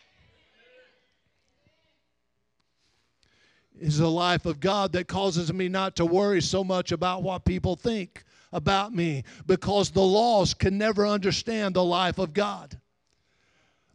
Is 3.78 3.98
the 3.98 4.10
life 4.10 4.44
of 4.44 4.58
God 4.58 4.90
that 4.92 5.06
causes 5.06 5.52
me 5.52 5.68
not 5.68 5.94
to 5.96 6.04
worry 6.04 6.42
so 6.42 6.64
much 6.64 6.90
about 6.90 7.22
what 7.22 7.44
people 7.44 7.76
think 7.76 8.24
about 8.52 8.92
me 8.92 9.22
because 9.46 9.90
the 9.90 10.02
lost 10.02 10.58
can 10.58 10.78
never 10.78 11.06
understand 11.06 11.74
the 11.74 11.84
life 11.84 12.18
of 12.18 12.32
God. 12.32 12.76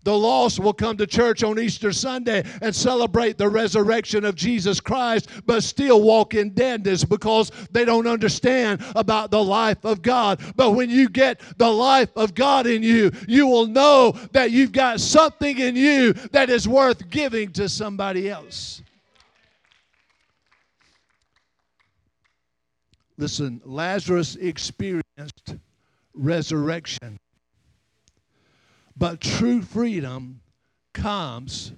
The 0.04 0.18
lost 0.18 0.60
will 0.60 0.74
come 0.74 0.98
to 0.98 1.08
church 1.08 1.44
on 1.44 1.60
Easter 1.60 1.94
Sunday 1.94 2.44
and 2.62 2.76
celebrate 2.76 3.38
the 3.38 3.48
resurrection 3.48 4.26
of 4.26 4.36
Jesus 4.36 4.80
Christ, 4.80 5.30
but 5.46 5.64
still 5.64 6.02
walk 6.02 6.34
in 6.34 6.50
deadness 6.50 7.04
because 7.04 7.52
they 7.72 7.86
don't 7.86 8.08
understand 8.08 8.84
about 8.96 9.32
the 9.32 9.44
life 9.44 9.84
of 9.86 10.02
God. 10.02 10.42
But 10.56 10.72
when 10.72 10.90
you 10.90 11.10
get 11.10 11.40
the 11.58 11.72
life 11.72 12.10
of 12.16 12.36
God 12.36 12.68
in 12.68 12.84
you, 12.84 13.12
you 13.28 13.48
will 13.48 13.68
know 13.68 14.12
that 14.32 14.52
you've 14.52 14.74
got 14.74 15.00
something 15.00 15.58
in 15.58 15.76
you 15.76 16.14
that 16.32 16.50
is 16.50 16.68
worth 16.68 17.10
giving 17.10 17.52
to 17.54 17.70
somebody 17.70 18.30
else. 18.30 18.82
Listen, 23.18 23.62
Lazarus 23.64 24.36
experienced 24.36 25.56
resurrection. 26.14 27.18
But 28.96 29.22
true 29.22 29.62
freedom 29.62 30.42
comes 30.94 31.74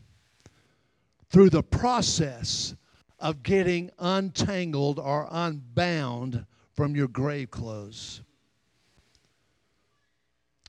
through 1.30 1.50
the 1.50 1.64
process 1.64 2.76
of 3.20 3.44
getting 3.44 3.90
untangled 4.00 5.00
or 5.00 5.28
unbound 5.32 6.46
from 6.74 6.96
your 6.96 7.08
grave 7.08 7.50
clothes. 7.52 8.22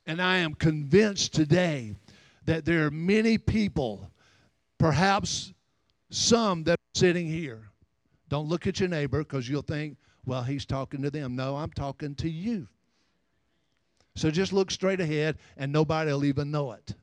And 0.07 0.23
I 0.23 0.39
am 0.39 0.55
convinced 0.55 1.35
today 1.35 1.97
that 2.45 2.65
there 2.65 2.87
are 2.87 2.91
many 2.93 3.39
people, 3.39 4.11
perhaps 4.79 5.53
some 6.11 6.63
that 6.65 6.75
are 6.75 6.95
sitting 6.95 7.27
here. 7.27 7.69
Don't 8.29 8.49
look 8.49 8.67
at 8.67 8.79
your 8.79 8.89
neighbor 8.89 9.19
because 9.19 9.49
you'll 9.49 9.63
think, 9.63 9.97
well, 10.25 10.43
he's 10.43 10.65
talking 10.65 11.03
to 11.03 11.11
them. 11.11 11.35
No, 11.35 11.57
I'm 11.57 11.71
talking 11.73 12.15
to 12.17 12.31
you. 12.31 12.69
So 14.17 14.31
just 14.31 14.53
look 14.53 14.71
straight 14.71 15.01
ahead 15.01 15.37
and 15.57 15.71
nobody 15.71 16.11
will 16.11 16.25
even 16.25 16.51
know 16.51 16.73
it. 16.73 16.95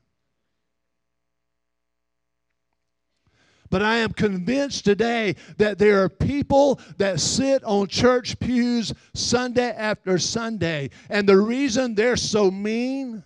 But 3.70 3.82
I 3.82 3.96
am 3.96 4.12
convinced 4.12 4.84
today 4.84 5.36
that 5.56 5.78
there 5.78 6.02
are 6.02 6.08
people 6.08 6.78
that 6.98 7.20
sit 7.20 7.64
on 7.64 7.86
church 7.86 8.38
pews 8.38 8.92
Sunday 9.14 9.72
after 9.72 10.18
Sunday. 10.18 10.90
And 11.08 11.28
the 11.28 11.38
reason 11.38 11.94
they're 11.94 12.16
so 12.16 12.50
mean, 12.50 13.24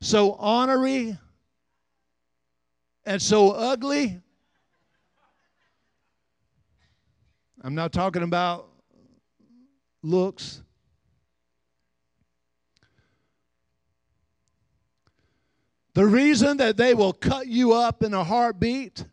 so 0.00 0.32
honorary, 0.32 1.18
and 3.04 3.20
so 3.20 3.50
ugly, 3.50 4.20
I'm 7.62 7.74
not 7.74 7.92
talking 7.92 8.22
about 8.22 8.68
looks. 10.02 10.62
The 15.94 16.04
reason 16.04 16.56
that 16.56 16.76
they 16.76 16.92
will 16.92 17.12
cut 17.12 17.46
you 17.46 17.72
up 17.72 18.02
in 18.02 18.14
a 18.14 18.24
heartbeat 18.24 19.04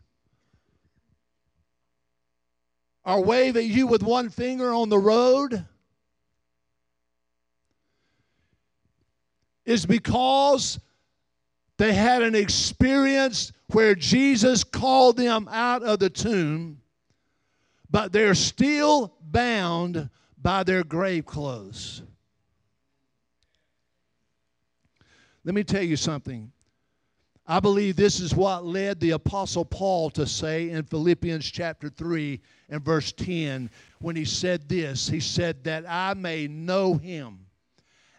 or 3.04 3.22
wave 3.22 3.56
at 3.56 3.64
you 3.64 3.86
with 3.86 4.02
one 4.02 4.28
finger 4.28 4.72
on 4.72 4.88
the 4.88 4.98
road 4.98 5.64
is 9.64 9.86
because 9.86 10.80
they 11.78 11.92
had 11.92 12.22
an 12.22 12.34
experience 12.34 13.52
where 13.68 13.94
Jesus 13.94 14.64
called 14.64 15.16
them 15.16 15.48
out 15.50 15.84
of 15.84 16.00
the 16.00 16.10
tomb, 16.10 16.80
but 17.90 18.12
they're 18.12 18.34
still 18.34 19.14
bound 19.20 20.10
by 20.40 20.64
their 20.64 20.82
grave 20.82 21.26
clothes. 21.26 22.02
Let 25.44 25.54
me 25.54 25.62
tell 25.62 25.82
you 25.82 25.96
something. 25.96 26.52
I 27.46 27.58
believe 27.58 27.96
this 27.96 28.20
is 28.20 28.34
what 28.34 28.64
led 28.64 29.00
the 29.00 29.10
Apostle 29.10 29.64
Paul 29.64 30.10
to 30.10 30.26
say 30.26 30.70
in 30.70 30.84
Philippians 30.84 31.50
chapter 31.50 31.88
3 31.88 32.40
and 32.68 32.84
verse 32.84 33.10
10 33.12 33.68
when 34.00 34.14
he 34.14 34.24
said 34.24 34.68
this 34.68 35.08
He 35.08 35.18
said, 35.18 35.64
That 35.64 35.84
I 35.88 36.14
may 36.14 36.46
know 36.46 36.94
him 36.94 37.46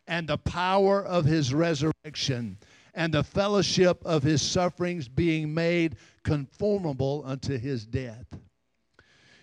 and 0.08 0.28
the 0.28 0.38
power 0.38 1.04
of 1.06 1.24
his 1.24 1.54
resurrection 1.54 2.58
and 2.94 3.14
the 3.14 3.24
fellowship 3.24 4.02
of 4.06 4.24
his 4.24 4.42
sufferings, 4.42 5.08
being 5.08 5.54
made 5.54 5.96
conformable 6.24 7.24
unto 7.26 7.58
his 7.58 7.86
death. 7.86 8.26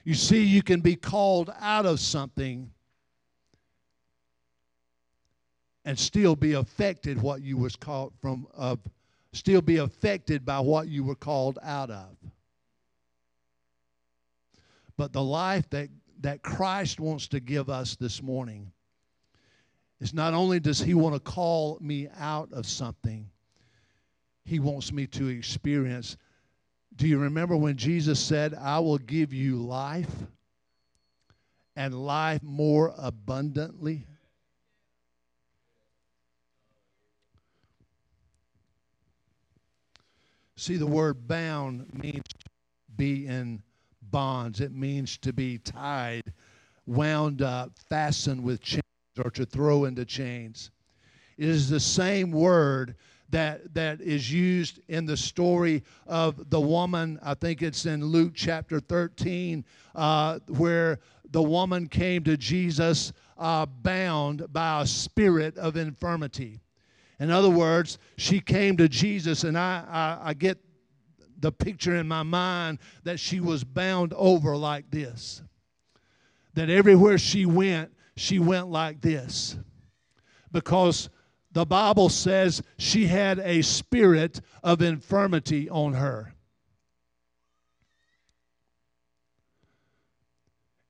You 0.05 0.15
see, 0.15 0.45
you 0.45 0.63
can 0.63 0.81
be 0.81 0.95
called 0.95 1.51
out 1.59 1.87
of 1.87 2.01
something 2.01 2.71
and 5.85 5.99
still 5.99 6.37
be 6.37 6.53
affected 6.53 7.21
what 7.21 7.41
you 7.43 7.57
was 7.57 7.75
called 7.75 8.13
from 8.21 8.47
of 8.55 8.79
still 9.33 9.61
be 9.61 9.77
affected 9.77 10.45
by 10.45 10.61
what 10.61 10.89
you 10.89 11.05
were 11.05 11.15
called 11.15 11.59
out 11.63 11.91
of. 11.91 12.17
But 14.97 15.13
the 15.13 15.23
life 15.23 15.69
that, 15.71 15.89
that 16.21 16.43
Christ 16.43 17.01
wants 17.01 17.29
to 17.29 17.41
give 17.41 17.71
us 17.71 17.97
this 17.97 18.23
morning 18.23 18.71
is 20.01 20.13
not 20.13 20.35
only 20.35 20.61
does 20.61 20.81
he 20.81 20.95
want 20.95 21.15
to 21.15 21.21
call 21.21 21.79
me 21.81 22.09
out 22.19 22.53
of 22.53 22.67
something, 22.67 23.29
he 24.45 24.59
wants 24.59 24.93
me 24.93 25.07
to 25.09 25.29
experience 25.29 26.17
do 26.97 27.09
you 27.09 27.19
remember 27.19 27.57
when 27.57 27.77
Jesus 27.77 28.21
said, 28.21 28.55
I 28.55 28.79
will 28.81 28.99
give 28.99 29.33
you 29.33 29.57
life 29.57 30.11
and 31.77 31.95
life 31.95 32.43
more 32.43 32.93
abundantly? 32.99 34.07
See, 40.61 40.77
the 40.77 40.87
word 40.87 41.27
bound 41.27 41.87
means 42.03 42.23
to 42.29 42.51
be 42.95 43.27
in 43.27 43.63
bonds, 44.11 44.61
it 44.61 44.73
means 44.73 45.17
to 45.17 45.33
be 45.33 45.57
tied, 45.57 46.35
wound 46.85 47.41
up, 47.41 47.73
fastened 47.89 48.45
with 48.45 48.61
chains, 48.61 48.83
or 49.25 49.31
to 49.31 49.47
throw 49.47 49.87
into 49.87 50.05
chains. 50.05 50.71
It 51.39 51.49
is 51.49 51.71
the 51.71 51.81
same 51.81 52.31
word 52.31 52.97
that, 53.31 53.73
that 53.73 54.03
is 54.03 54.31
used 54.31 54.81
in 54.89 55.07
the 55.07 55.17
story 55.17 55.83
of 56.07 56.51
the 56.51 56.61
woman. 56.61 57.19
I 57.23 57.33
think 57.33 57.63
it's 57.63 57.87
in 57.87 58.05
Luke 58.05 58.33
chapter 58.35 58.81
13, 58.81 59.65
uh, 59.95 60.41
where 60.49 60.99
the 61.31 61.43
woman 61.43 61.89
came 61.89 62.23
to 62.25 62.37
Jesus 62.37 63.15
uh, 63.39 63.65
bound 63.65 64.53
by 64.53 64.83
a 64.83 64.87
spirit 64.87 65.57
of 65.57 65.79
infirmity. 65.79 66.61
In 67.21 67.31
other 67.31 67.51
words, 67.51 67.99
she 68.17 68.41
came 68.41 68.79
to 68.79 68.89
Jesus, 68.89 69.45
and 69.45 69.57
I, 69.57 69.85
I, 70.23 70.31
I 70.31 70.35
get 70.35 70.59
the 71.39 71.53
picture 71.53 71.97
in 71.97 72.09
my 72.09 72.23
mind 72.23 72.79
that 73.05 73.21
she 73.21 73.41
was 73.41 73.63
bound 73.63 74.13
over 74.15 74.57
like 74.57 74.91
this. 74.91 75.43
that 76.55 76.71
everywhere 76.71 77.19
she 77.19 77.47
went, 77.47 77.93
she 78.17 78.39
went 78.39 78.69
like 78.69 79.01
this. 79.01 79.57
Because 80.53 81.09
the 81.53 81.65
Bible 81.65 82.09
says 82.09 82.63
she 82.79 83.07
had 83.07 83.39
a 83.39 83.63
spirit 83.63 84.41
of 84.63 84.83
infirmity 84.83 85.69
on 85.71 85.95
her. 85.95 86.35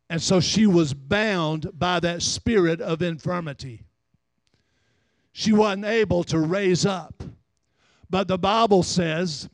And 0.08 0.20
so 0.20 0.40
she 0.40 0.66
was 0.66 0.92
bound 0.92 1.70
by 1.78 2.00
that 2.00 2.22
spirit 2.22 2.80
of 2.80 3.00
infirmity. 3.00 3.84
She 5.40 5.54
wasn't 5.54 5.86
able 5.86 6.22
to 6.24 6.38
raise 6.38 6.84
up. 6.84 7.22
But 8.10 8.28
the 8.28 8.36
Bible 8.36 8.82
says 8.82 9.48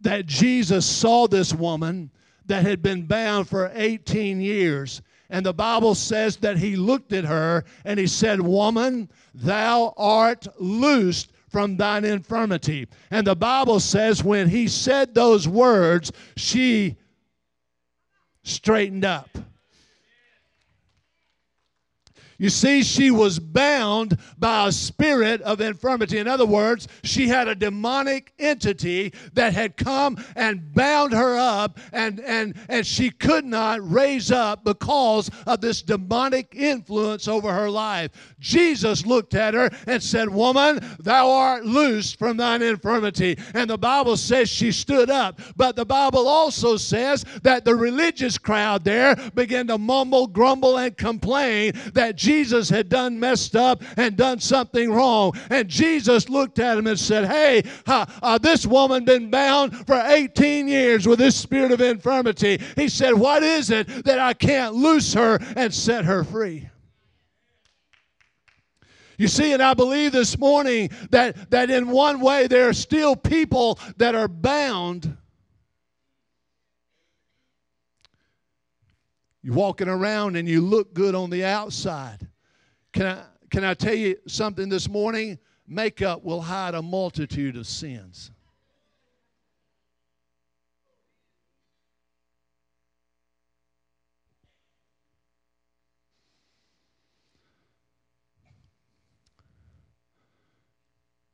that 0.00 0.26
Jesus 0.26 0.86
saw 0.86 1.26
this 1.26 1.52
woman 1.52 2.12
that 2.46 2.64
had 2.64 2.82
been 2.82 3.04
bound 3.04 3.48
for 3.48 3.72
18 3.74 4.40
years. 4.40 5.02
And 5.30 5.44
the 5.44 5.52
Bible 5.52 5.96
says 5.96 6.36
that 6.36 6.56
he 6.56 6.76
looked 6.76 7.12
at 7.12 7.24
her 7.24 7.64
and 7.84 7.98
he 7.98 8.06
said, 8.06 8.40
Woman, 8.40 9.10
thou 9.34 9.92
art 9.96 10.46
loosed 10.60 11.32
from 11.48 11.76
thine 11.76 12.04
infirmity. 12.04 12.86
And 13.10 13.26
the 13.26 13.34
Bible 13.34 13.80
says 13.80 14.22
when 14.22 14.48
he 14.48 14.68
said 14.68 15.16
those 15.16 15.48
words, 15.48 16.12
she 16.36 16.96
straightened 18.44 19.04
up. 19.04 19.30
You 22.44 22.50
see, 22.50 22.82
she 22.82 23.10
was 23.10 23.38
bound 23.38 24.18
by 24.36 24.68
a 24.68 24.72
spirit 24.72 25.40
of 25.40 25.62
infirmity. 25.62 26.18
In 26.18 26.28
other 26.28 26.44
words, 26.44 26.88
she 27.02 27.26
had 27.26 27.48
a 27.48 27.54
demonic 27.54 28.34
entity 28.38 29.14
that 29.32 29.54
had 29.54 29.78
come 29.78 30.22
and 30.36 30.74
bound 30.74 31.14
her 31.14 31.38
up, 31.38 31.78
and, 31.94 32.20
and, 32.20 32.54
and 32.68 32.86
she 32.86 33.08
could 33.08 33.46
not 33.46 33.78
raise 33.90 34.30
up 34.30 34.62
because 34.62 35.30
of 35.46 35.62
this 35.62 35.80
demonic 35.80 36.54
influence 36.54 37.28
over 37.28 37.50
her 37.50 37.70
life. 37.70 38.10
Jesus 38.40 39.06
looked 39.06 39.34
at 39.34 39.54
her 39.54 39.70
and 39.86 40.02
said, 40.02 40.28
Woman, 40.28 40.80
thou 40.98 41.30
art 41.30 41.64
loosed 41.64 42.18
from 42.18 42.36
thine 42.36 42.60
infirmity. 42.60 43.38
And 43.54 43.70
the 43.70 43.78
Bible 43.78 44.18
says 44.18 44.50
she 44.50 44.70
stood 44.70 45.08
up. 45.08 45.40
But 45.56 45.76
the 45.76 45.86
Bible 45.86 46.28
also 46.28 46.76
says 46.76 47.24
that 47.42 47.64
the 47.64 47.74
religious 47.74 48.36
crowd 48.36 48.84
there 48.84 49.16
began 49.34 49.66
to 49.68 49.78
mumble, 49.78 50.26
grumble, 50.26 50.76
and 50.76 50.94
complain 50.94 51.72
that 51.94 52.16
Jesus 52.34 52.68
had 52.68 52.88
done 52.88 53.20
messed 53.20 53.54
up 53.54 53.82
and 53.96 54.16
done 54.16 54.40
something 54.40 54.90
wrong. 54.90 55.32
And 55.50 55.68
Jesus 55.68 56.28
looked 56.28 56.58
at 56.58 56.76
him 56.76 56.88
and 56.88 56.98
said, 56.98 57.26
Hey, 57.26 57.62
uh, 57.86 58.38
this 58.38 58.66
woman 58.66 59.04
been 59.04 59.30
bound 59.30 59.86
for 59.86 60.02
18 60.04 60.66
years 60.66 61.06
with 61.06 61.20
this 61.20 61.36
spirit 61.36 61.70
of 61.70 61.80
infirmity. 61.80 62.60
He 62.74 62.88
said, 62.88 63.14
What 63.14 63.44
is 63.44 63.70
it 63.70 63.86
that 64.04 64.18
I 64.18 64.34
can't 64.34 64.74
loose 64.74 65.14
her 65.14 65.38
and 65.54 65.72
set 65.72 66.04
her 66.06 66.24
free? 66.24 66.68
You 69.16 69.28
see, 69.28 69.52
and 69.52 69.62
I 69.62 69.74
believe 69.74 70.10
this 70.10 70.36
morning 70.36 70.90
that, 71.10 71.52
that 71.52 71.70
in 71.70 71.88
one 71.88 72.20
way 72.20 72.48
there 72.48 72.68
are 72.68 72.72
still 72.72 73.14
people 73.14 73.78
that 73.96 74.16
are 74.16 74.26
bound 74.26 75.16
You're 79.44 79.54
walking 79.54 79.88
around 79.88 80.36
and 80.36 80.48
you 80.48 80.62
look 80.62 80.94
good 80.94 81.14
on 81.14 81.28
the 81.28 81.44
outside. 81.44 82.26
Can 82.94 83.04
I, 83.04 83.22
can 83.50 83.62
I 83.62 83.74
tell 83.74 83.92
you 83.92 84.16
something 84.26 84.70
this 84.70 84.88
morning? 84.88 85.38
Makeup 85.68 86.24
will 86.24 86.40
hide 86.40 86.74
a 86.74 86.80
multitude 86.80 87.54
of 87.58 87.66
sins. 87.66 88.30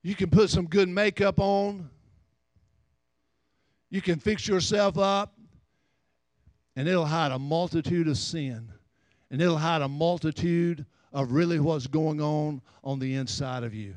You 0.02 0.16
can 0.16 0.30
put 0.30 0.50
some 0.50 0.66
good 0.66 0.88
makeup 0.88 1.38
on. 1.38 1.88
You 3.88 4.02
can 4.02 4.18
fix 4.18 4.48
yourself 4.48 4.98
up 4.98 5.32
and 6.80 6.88
it'll 6.88 7.04
hide 7.04 7.30
a 7.30 7.38
multitude 7.38 8.08
of 8.08 8.16
sin, 8.16 8.72
and 9.30 9.42
it'll 9.42 9.58
hide 9.58 9.82
a 9.82 9.88
multitude 9.88 10.86
of 11.12 11.30
really 11.30 11.60
what's 11.60 11.86
going 11.86 12.22
on 12.22 12.62
on 12.82 12.98
the 12.98 13.16
inside 13.16 13.64
of 13.64 13.74
you. 13.74 13.94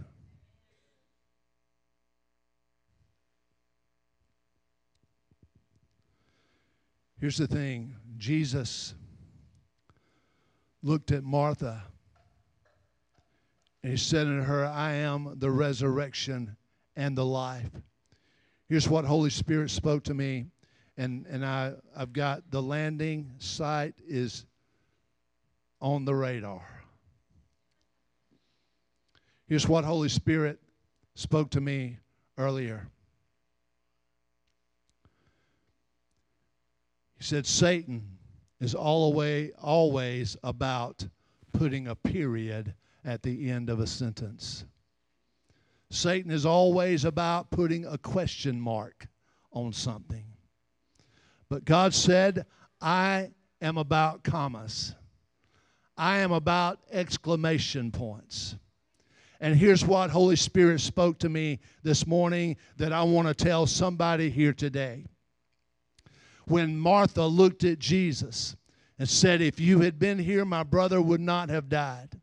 Here's 7.22 7.38
the 7.38 7.48
thing 7.48 7.96
Jesus 8.18 8.96
looked 10.82 11.14
at 11.14 11.24
Martha 11.24 11.84
and 13.82 13.94
he 13.94 13.98
said 13.98 14.26
to 14.26 14.44
her, 14.44 14.66
I 14.66 14.96
am 14.96 15.36
the 15.38 15.52
resurrection 15.52 16.58
and 16.98 17.18
the 17.18 17.24
life. 17.24 17.72
Here's 18.68 18.90
what 18.90 19.06
Holy 19.06 19.30
Spirit 19.30 19.72
spoke 19.72 20.04
to 20.04 20.14
me 20.14 20.48
and 20.98 21.26
and 21.28 21.46
I 21.46 21.74
I've 21.96 22.14
got 22.14 22.50
the 22.52 22.62
landing 22.62 23.32
site 23.40 23.96
is 24.08 24.46
on 25.82 26.06
the 26.06 26.16
radar. 26.16 26.66
Here's 29.48 29.68
what 29.68 29.84
Holy 29.84 30.10
Spirit 30.10 30.60
spoke 31.16 31.52
to 31.52 31.62
me 31.62 31.98
earlier. 32.38 32.88
He 37.18 37.24
said 37.24 37.46
Satan 37.46 38.18
is 38.60 38.74
all 38.74 39.14
way 39.14 39.52
always 39.62 40.38
about 40.44 41.08
putting 41.52 41.88
a 41.88 41.96
period 41.96 42.74
at 43.06 43.22
the 43.22 43.50
end 43.50 43.70
of 43.70 43.80
a 43.80 43.88
sentence. 43.88 44.66
Satan 45.90 46.32
is 46.32 46.46
always 46.46 47.06
about 47.06 47.52
putting 47.52 47.86
a 47.86 47.98
question 47.98 48.60
mark 48.60 49.08
on 49.52 49.72
something. 49.72 50.26
But 51.54 51.66
God 51.66 51.94
said, 51.94 52.48
I 52.82 53.30
am 53.62 53.78
about 53.78 54.24
commas. 54.24 54.96
I 55.96 56.18
am 56.18 56.32
about 56.32 56.80
exclamation 56.92 57.92
points. 57.92 58.56
And 59.40 59.56
here's 59.56 59.86
what 59.86 60.10
Holy 60.10 60.36
Spirit 60.36 60.82
spoke 60.82 61.20
to 61.20 61.30
me 61.30 61.60
this 61.84 62.08
morning 62.08 62.58
that 62.78 62.92
I 62.92 63.04
want 63.04 63.28
to 63.28 63.36
tell 63.36 63.68
somebody 63.68 64.32
here 64.32 64.52
today. 64.52 65.06
When 66.48 66.76
Martha 66.76 67.28
looked 67.28 67.64
at 67.64 67.78
Jesus 67.78 68.56
and 68.98 69.08
said, 69.08 69.40
If 69.40 69.60
you 69.60 69.82
had 69.82 70.00
been 70.00 70.18
here, 70.18 70.46
my 70.46 70.64
brother 70.64 71.00
would 71.04 71.22
not 71.22 71.50
have 71.50 71.70
died. 71.70 72.20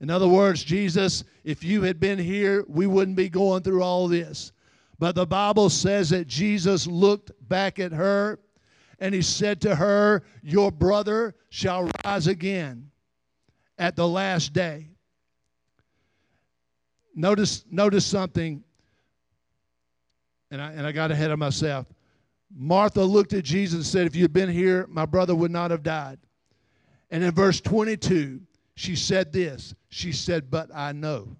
In 0.00 0.08
other 0.08 0.28
words, 0.28 0.62
Jesus, 0.62 1.24
if 1.42 1.64
you 1.64 1.82
had 1.82 1.98
been 1.98 2.20
here, 2.20 2.64
we 2.68 2.86
wouldn't 2.86 3.16
be 3.16 3.28
going 3.28 3.64
through 3.64 3.82
all 3.82 4.06
this. 4.06 4.52
But 4.98 5.14
the 5.14 5.26
Bible 5.26 5.70
says 5.70 6.10
that 6.10 6.26
Jesus 6.26 6.86
looked 6.86 7.30
back 7.48 7.78
at 7.78 7.92
her 7.92 8.40
and 8.98 9.14
he 9.14 9.22
said 9.22 9.60
to 9.60 9.76
her, 9.76 10.24
Your 10.42 10.72
brother 10.72 11.34
shall 11.50 11.88
rise 12.04 12.26
again 12.26 12.90
at 13.78 13.94
the 13.94 14.06
last 14.06 14.52
day. 14.52 14.88
Notice, 17.14 17.64
notice 17.70 18.04
something, 18.04 18.62
and 20.50 20.60
I, 20.62 20.72
and 20.72 20.86
I 20.86 20.92
got 20.92 21.10
ahead 21.10 21.30
of 21.30 21.38
myself. 21.38 21.86
Martha 22.56 23.02
looked 23.02 23.32
at 23.32 23.44
Jesus 23.44 23.74
and 23.74 23.86
said, 23.86 24.06
If 24.06 24.16
you'd 24.16 24.32
been 24.32 24.48
here, 24.48 24.86
my 24.88 25.04
brother 25.04 25.34
would 25.34 25.50
not 25.50 25.70
have 25.70 25.82
died. 25.82 26.18
And 27.10 27.22
in 27.22 27.32
verse 27.32 27.60
22, 27.60 28.40
she 28.74 28.96
said 28.96 29.32
this 29.32 29.74
She 29.88 30.12
said, 30.12 30.50
But 30.50 30.70
I 30.74 30.92
know. 30.92 31.36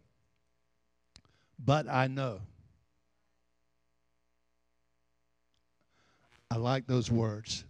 But 1.65 1.89
I 1.89 2.07
know. 2.07 2.41
I 6.51 6.57
like 6.57 6.87
those 6.87 7.11
words. 7.11 7.65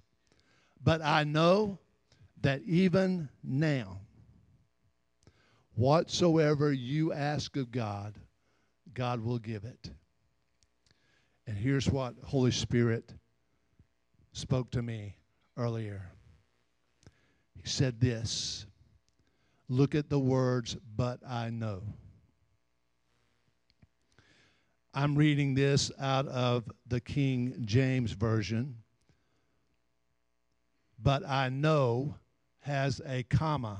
But 0.83 1.03
I 1.03 1.25
know 1.25 1.79
that 2.43 2.63
even 2.63 3.29
now, 3.43 3.99
whatsoever 5.75 6.73
you 6.73 7.13
ask 7.13 7.57
of 7.57 7.73
God, 7.73 8.15
God 8.95 9.21
will 9.21 9.39
give 9.39 9.65
it. 9.65 9.91
And 11.47 11.57
here's 11.57 11.89
what 11.89 12.15
Holy 12.25 12.51
Spirit 12.51 13.15
spoke 14.33 14.71
to 14.73 14.83
me 14.83 15.17
earlier. 15.57 16.11
He 17.55 17.69
said 17.69 18.01
this 18.01 18.67
Look 19.69 19.95
at 19.95 20.09
the 20.09 20.19
words, 20.19 20.77
but 20.97 21.21
I 21.27 21.51
know. 21.51 21.83
I'm 24.99 25.15
reading 25.15 25.55
this 25.55 25.93
out 26.01 26.27
of 26.27 26.65
the 26.89 26.99
King 26.99 27.63
James 27.65 28.11
Version, 28.11 28.79
but 31.01 31.25
I 31.25 31.51
know 31.51 32.17
has 32.63 33.01
a 33.07 33.23
comma 33.23 33.79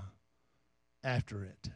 after 1.03 1.43
it. 1.43 1.71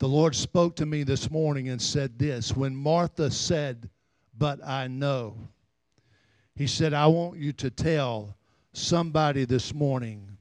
The 0.00 0.08
Lord 0.08 0.34
spoke 0.34 0.74
to 0.76 0.84
me 0.84 1.04
this 1.04 1.30
morning 1.30 1.68
and 1.68 1.80
said 1.80 2.18
this 2.18 2.56
when 2.56 2.74
Martha 2.74 3.30
said, 3.30 3.90
But 4.36 4.66
I 4.66 4.88
know, 4.88 5.36
He 6.56 6.66
said, 6.66 6.92
I 6.92 7.06
want 7.06 7.38
you 7.38 7.52
to 7.52 7.70
tell 7.70 8.36
somebody 8.72 9.44
this 9.44 9.72
morning 9.72 10.38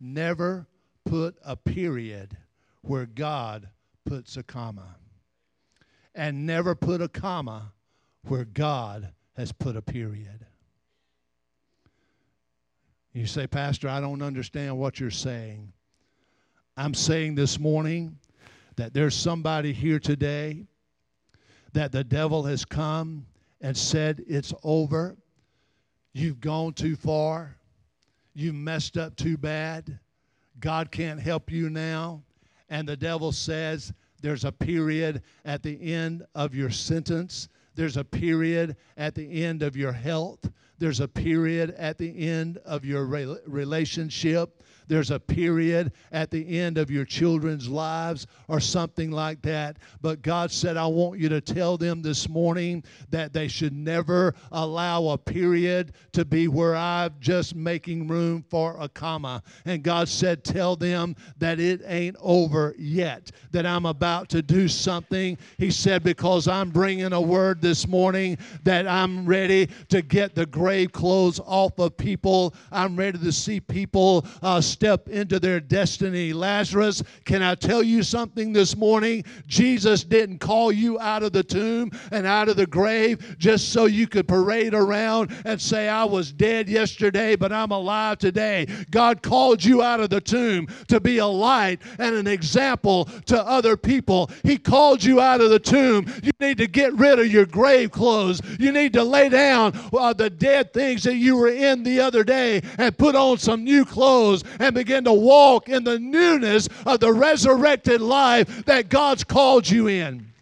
never 0.00 0.66
put 1.04 1.36
a 1.44 1.54
period 1.54 2.36
where 2.82 3.06
God 3.06 3.68
puts 4.06 4.36
a 4.36 4.42
comma. 4.42 4.96
And 6.14 6.46
never 6.46 6.74
put 6.74 7.02
a 7.02 7.08
comma 7.08 7.72
where 8.22 8.46
God 8.46 9.12
has 9.36 9.52
put 9.52 9.76
a 9.76 9.82
period. 9.82 10.46
You 13.12 13.26
say, 13.26 13.46
Pastor, 13.46 13.88
I 13.88 14.00
don't 14.00 14.22
understand 14.22 14.78
what 14.78 14.98
you're 14.98 15.10
saying. 15.10 15.72
I'm 16.76 16.94
saying 16.94 17.34
this 17.34 17.58
morning 17.58 18.18
that 18.76 18.94
there's 18.94 19.14
somebody 19.14 19.72
here 19.72 19.98
today 19.98 20.66
that 21.72 21.92
the 21.92 22.04
devil 22.04 22.44
has 22.44 22.64
come 22.64 23.26
and 23.60 23.76
said, 23.76 24.22
It's 24.26 24.52
over. 24.62 25.16
You've 26.12 26.40
gone 26.40 26.72
too 26.72 26.96
far. 26.96 27.56
You 28.34 28.52
messed 28.52 28.96
up 28.96 29.16
too 29.16 29.36
bad. 29.36 29.98
God 30.60 30.90
can't 30.90 31.20
help 31.20 31.50
you 31.50 31.70
now. 31.70 32.22
And 32.68 32.88
the 32.88 32.96
devil 32.96 33.32
says, 33.32 33.92
There's 34.20 34.44
a 34.44 34.52
period 34.52 35.22
at 35.44 35.62
the 35.62 35.94
end 35.94 36.24
of 36.34 36.54
your 36.54 36.70
sentence. 36.70 37.48
There's 37.74 37.96
a 37.96 38.04
period 38.04 38.76
at 38.96 39.14
the 39.14 39.44
end 39.44 39.62
of 39.62 39.76
your 39.76 39.92
health. 39.92 40.50
There's 40.78 41.00
a 41.00 41.08
period 41.08 41.70
at 41.72 41.98
the 41.98 42.28
end 42.28 42.58
of 42.58 42.84
your 42.84 43.04
relationship 43.46 44.62
there's 44.88 45.10
a 45.10 45.18
period 45.20 45.92
at 46.12 46.30
the 46.30 46.58
end 46.58 46.78
of 46.78 46.90
your 46.90 47.04
children's 47.04 47.68
lives 47.68 48.26
or 48.48 48.60
something 48.60 49.10
like 49.10 49.42
that. 49.42 49.78
But 50.00 50.22
God 50.22 50.50
said, 50.50 50.76
I 50.76 50.86
want 50.86 51.20
you 51.20 51.28
to 51.28 51.40
tell 51.40 51.76
them 51.76 52.02
this 52.02 52.28
morning 52.28 52.84
that 53.10 53.32
they 53.32 53.48
should 53.48 53.72
never 53.72 54.34
allow 54.52 55.08
a 55.08 55.18
period 55.18 55.92
to 56.12 56.24
be 56.24 56.48
where 56.48 56.76
I'm 56.76 57.14
just 57.20 57.54
making 57.54 58.08
room 58.08 58.44
for 58.48 58.76
a 58.78 58.88
comma. 58.88 59.42
And 59.64 59.82
God 59.82 60.08
said, 60.08 60.44
Tell 60.44 60.76
them 60.76 61.16
that 61.38 61.58
it 61.60 61.82
ain't 61.86 62.16
over 62.20 62.74
yet, 62.78 63.30
that 63.50 63.66
I'm 63.66 63.86
about 63.86 64.28
to 64.30 64.42
do 64.42 64.68
something. 64.68 65.38
He 65.58 65.70
said, 65.70 66.02
Because 66.02 66.48
I'm 66.48 66.70
bringing 66.70 67.12
a 67.12 67.20
word 67.20 67.60
this 67.60 67.86
morning 67.86 68.38
that 68.64 68.86
I'm 68.86 69.26
ready 69.26 69.68
to 69.88 70.02
get 70.02 70.34
the 70.34 70.46
grave 70.46 70.92
clothes 70.92 71.40
off 71.44 71.78
of 71.78 71.96
people. 71.96 72.54
I'm 72.70 72.96
ready 72.96 73.18
to 73.18 73.32
see 73.32 73.60
people 73.60 74.26
uh, 74.42 74.60
step 74.76 75.08
into 75.08 75.40
their 75.40 75.58
destiny. 75.58 76.34
Lazarus, 76.34 77.02
can 77.24 77.42
I 77.42 77.54
tell 77.54 77.82
you 77.82 78.02
something 78.02 78.52
this 78.52 78.76
morning? 78.76 79.24
Jesus 79.46 80.04
didn't 80.04 80.38
call 80.38 80.70
you 80.70 81.00
out 81.00 81.22
of 81.22 81.32
the 81.32 81.42
tomb 81.42 81.90
and 82.12 82.26
out 82.26 82.50
of 82.50 82.58
the 82.58 82.66
grave 82.66 83.36
just 83.38 83.72
so 83.72 83.86
you 83.86 84.06
could 84.06 84.28
parade 84.28 84.74
around 84.74 85.34
and 85.46 85.58
say, 85.58 85.88
I 85.88 86.04
was 86.04 86.30
dead 86.30 86.68
yesterday, 86.68 87.36
but 87.36 87.54
I'm 87.54 87.70
alive 87.70 88.18
today. 88.18 88.66
God 88.90 89.22
called 89.22 89.64
you 89.64 89.82
out 89.82 90.00
of 90.00 90.10
the 90.10 90.20
tomb 90.20 90.68
to 90.88 91.00
be 91.00 91.18
a 91.18 91.26
light 91.26 91.80
and 91.98 92.14
an 92.14 92.26
example 92.26 93.06
to 93.24 93.42
other 93.46 93.78
people. 93.78 94.30
He 94.42 94.58
called 94.58 95.02
you 95.02 95.22
out 95.22 95.40
of 95.40 95.48
the 95.48 95.58
tomb. 95.58 96.04
You 96.22 96.32
need 96.38 96.58
to 96.58 96.66
get 96.66 96.92
rid 96.92 97.18
of 97.18 97.28
your 97.28 97.46
grave 97.46 97.92
clothes. 97.92 98.42
You 98.58 98.72
need 98.72 98.92
to 98.92 99.02
lay 99.02 99.30
down 99.30 99.72
uh, 99.94 100.12
the 100.12 100.28
dead 100.28 100.74
things 100.74 101.02
that 101.04 101.14
you 101.14 101.34
were 101.34 101.48
in 101.48 101.82
the 101.82 102.00
other 102.00 102.22
day 102.22 102.60
and 102.76 102.98
put 102.98 103.16
on 103.16 103.38
some 103.38 103.64
new 103.64 103.86
clothes 103.86 104.44
and 104.66 104.74
begin 104.74 105.04
to 105.04 105.12
walk 105.12 105.68
in 105.68 105.84
the 105.84 105.98
newness 105.98 106.68
of 106.84 107.00
the 107.00 107.12
resurrected 107.12 108.00
life 108.00 108.64
that 108.66 108.88
God's 108.88 109.24
called 109.24 109.68
you 109.68 109.86
in. 109.88 110.32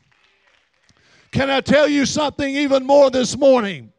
Can 1.30 1.50
I 1.50 1.60
tell 1.60 1.86
you 1.86 2.06
something 2.06 2.54
even 2.56 2.84
more 2.86 3.10
this 3.10 3.36
morning? 3.36 3.92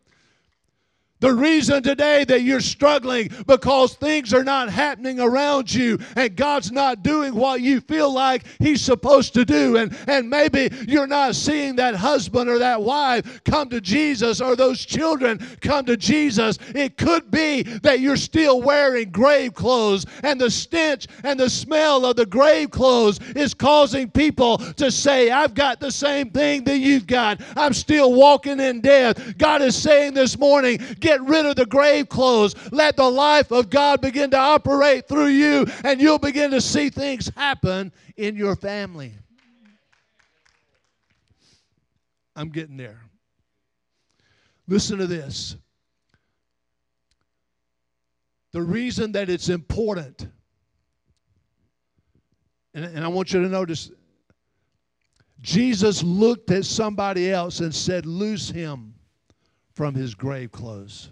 The 1.25 1.33
reason 1.33 1.81
today 1.81 2.23
that 2.25 2.43
you're 2.43 2.59
struggling 2.59 3.31
because 3.47 3.95
things 3.95 4.31
are 4.31 4.43
not 4.43 4.69
happening 4.69 5.19
around 5.19 5.73
you 5.73 5.97
and 6.15 6.35
God's 6.35 6.71
not 6.71 7.01
doing 7.01 7.33
what 7.33 7.61
you 7.61 7.81
feel 7.81 8.13
like 8.13 8.43
He's 8.59 8.79
supposed 8.81 9.33
to 9.33 9.43
do. 9.43 9.77
And, 9.77 9.97
and 10.05 10.29
maybe 10.29 10.69
you're 10.87 11.07
not 11.07 11.33
seeing 11.33 11.77
that 11.77 11.95
husband 11.95 12.47
or 12.47 12.59
that 12.59 12.79
wife 12.79 13.43
come 13.43 13.69
to 13.69 13.81
Jesus 13.81 14.39
or 14.39 14.55
those 14.55 14.85
children 14.85 15.39
come 15.61 15.83
to 15.85 15.97
Jesus. 15.97 16.59
It 16.75 16.95
could 16.95 17.31
be 17.31 17.63
that 17.63 18.01
you're 18.01 18.17
still 18.17 18.61
wearing 18.61 19.09
grave 19.09 19.55
clothes 19.55 20.05
and 20.21 20.39
the 20.39 20.51
stench 20.51 21.07
and 21.23 21.39
the 21.39 21.49
smell 21.49 22.05
of 22.05 22.17
the 22.17 22.27
grave 22.27 22.69
clothes 22.69 23.19
is 23.35 23.55
causing 23.55 24.11
people 24.11 24.59
to 24.59 24.91
say, 24.91 25.31
I've 25.31 25.55
got 25.55 25.79
the 25.79 25.91
same 25.91 26.29
thing 26.29 26.65
that 26.65 26.77
you've 26.77 27.07
got. 27.07 27.41
I'm 27.57 27.73
still 27.73 28.13
walking 28.13 28.59
in 28.59 28.81
death. 28.81 29.39
God 29.39 29.63
is 29.63 29.75
saying 29.75 30.13
this 30.13 30.37
morning, 30.37 30.79
Get 30.99 31.14
rid 31.21 31.45
of 31.45 31.55
the 31.55 31.65
grave 31.65 32.09
clothes. 32.09 32.55
Let 32.71 32.97
the 32.97 33.09
life 33.09 33.51
of 33.51 33.69
God 33.69 34.01
begin 34.01 34.31
to 34.31 34.37
operate 34.37 35.07
through 35.07 35.27
you, 35.27 35.67
and 35.83 36.01
you'll 36.01 36.19
begin 36.19 36.51
to 36.51 36.61
see 36.61 36.89
things 36.89 37.29
happen 37.35 37.91
in 38.17 38.35
your 38.35 38.55
family. 38.55 39.13
I'm 42.35 42.49
getting 42.49 42.77
there. 42.77 43.01
Listen 44.67 44.97
to 44.97 45.07
this. 45.07 45.55
The 48.51 48.61
reason 48.61 49.11
that 49.13 49.29
it's 49.29 49.49
important, 49.49 50.27
and, 52.73 52.85
and 52.85 53.03
I 53.03 53.07
want 53.07 53.33
you 53.33 53.41
to 53.41 53.49
notice, 53.49 53.91
Jesus 55.41 56.01
looked 56.01 56.51
at 56.51 56.65
somebody 56.65 57.31
else 57.31 57.59
and 57.59 57.73
said, 57.73 58.05
Loose 58.05 58.49
him 58.49 58.94
from 59.75 59.93
his 59.93 60.15
grave 60.15 60.51
clothes. 60.51 61.11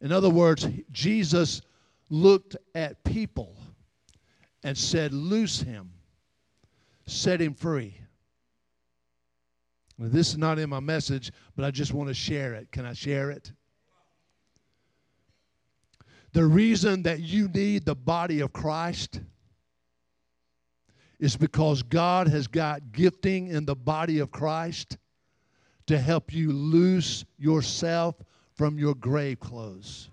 In 0.00 0.10
other 0.10 0.30
words, 0.30 0.66
Jesus 0.90 1.62
looked 2.10 2.56
at 2.74 3.04
people 3.04 3.56
and 4.64 4.76
said, 4.76 5.12
Loose 5.12 5.60
him, 5.60 5.92
set 7.06 7.40
him 7.40 7.54
free. 7.54 7.96
Now, 9.98 10.08
this 10.08 10.30
is 10.30 10.38
not 10.38 10.58
in 10.58 10.70
my 10.70 10.80
message, 10.80 11.30
but 11.54 11.64
I 11.64 11.70
just 11.70 11.92
want 11.92 12.08
to 12.08 12.14
share 12.14 12.54
it. 12.54 12.72
Can 12.72 12.86
I 12.86 12.94
share 12.94 13.30
it? 13.30 13.52
The 16.32 16.44
reason 16.44 17.02
that 17.02 17.20
you 17.20 17.48
need 17.48 17.84
the 17.84 17.94
body 17.94 18.40
of 18.40 18.52
Christ 18.52 19.20
is 21.20 21.36
because 21.36 21.82
God 21.82 22.26
has 22.28 22.48
got 22.48 22.90
gifting 22.90 23.48
in 23.48 23.66
the 23.66 23.76
body 23.76 24.18
of 24.18 24.30
Christ 24.30 24.96
to 25.86 25.98
help 25.98 26.32
you 26.32 26.52
loose 26.52 27.24
yourself 27.38 28.16
from 28.54 28.78
your 28.78 28.94
grave 28.94 29.40
clothes. 29.40 30.08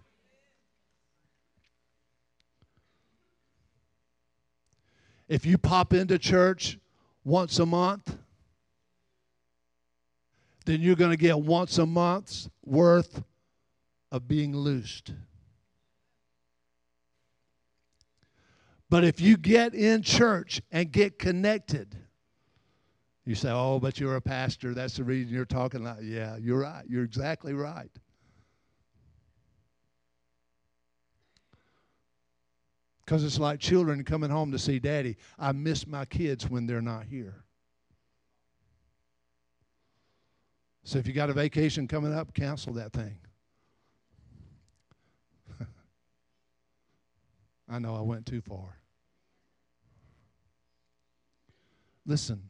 If 5.28 5.46
you 5.46 5.58
pop 5.58 5.94
into 5.94 6.18
church 6.18 6.80
once 7.24 7.60
a 7.60 7.66
month, 7.66 8.18
then 10.66 10.82
you're 10.82 10.96
going 10.96 11.12
to 11.12 11.18
get 11.18 11.40
once 11.40 11.78
a 11.78 11.86
month's 11.86 12.50
worth 12.66 13.24
of 14.12 14.28
being 14.28 14.56
loosed. 14.56 15.14
But 18.90 19.04
if 19.04 19.22
you 19.22 19.38
get 19.38 19.76
in 19.76 20.02
church 20.02 20.62
and 20.72 20.92
get 20.92 21.20
connected, 21.20 21.96
you 23.30 23.36
say, 23.36 23.52
oh, 23.52 23.80
but 23.80 24.00
you're 24.00 24.16
a 24.16 24.22
pastor. 24.22 24.74
That's 24.74 24.98
the 24.98 25.04
reason 25.04 25.32
you're 25.32 25.46
talking 25.46 25.84
like, 25.84 26.00
yeah, 26.02 26.36
you're 26.38 26.62
right. 26.62 26.84
You're 26.90 27.04
exactly 27.04 27.54
right. 27.54 27.92
Because 33.06 33.24
it's 33.24 33.38
like 33.38 33.60
children 33.60 34.04
coming 34.04 34.32
home 34.32 34.52
to 34.52 34.58
see 34.58 34.80
daddy. 34.80 35.16
I 35.38 35.52
miss 35.52 35.86
my 35.86 36.06
kids 36.06 36.50
when 36.50 36.66
they're 36.66 36.82
not 36.82 37.04
here. 37.04 37.44
So 40.84 40.98
if 40.98 41.06
you 41.06 41.14
got 41.14 41.30
a 41.30 41.34
vacation 41.34 41.88
coming 41.88 42.12
up, 42.12 42.34
cancel 42.34 42.74
that 42.74 42.94
thing. 42.94 43.20
I 47.70 47.78
know 47.78 47.96
I 47.96 48.02
went 48.02 48.26
too 48.26 48.42
far. 48.42 48.80
Listen. 52.08 52.49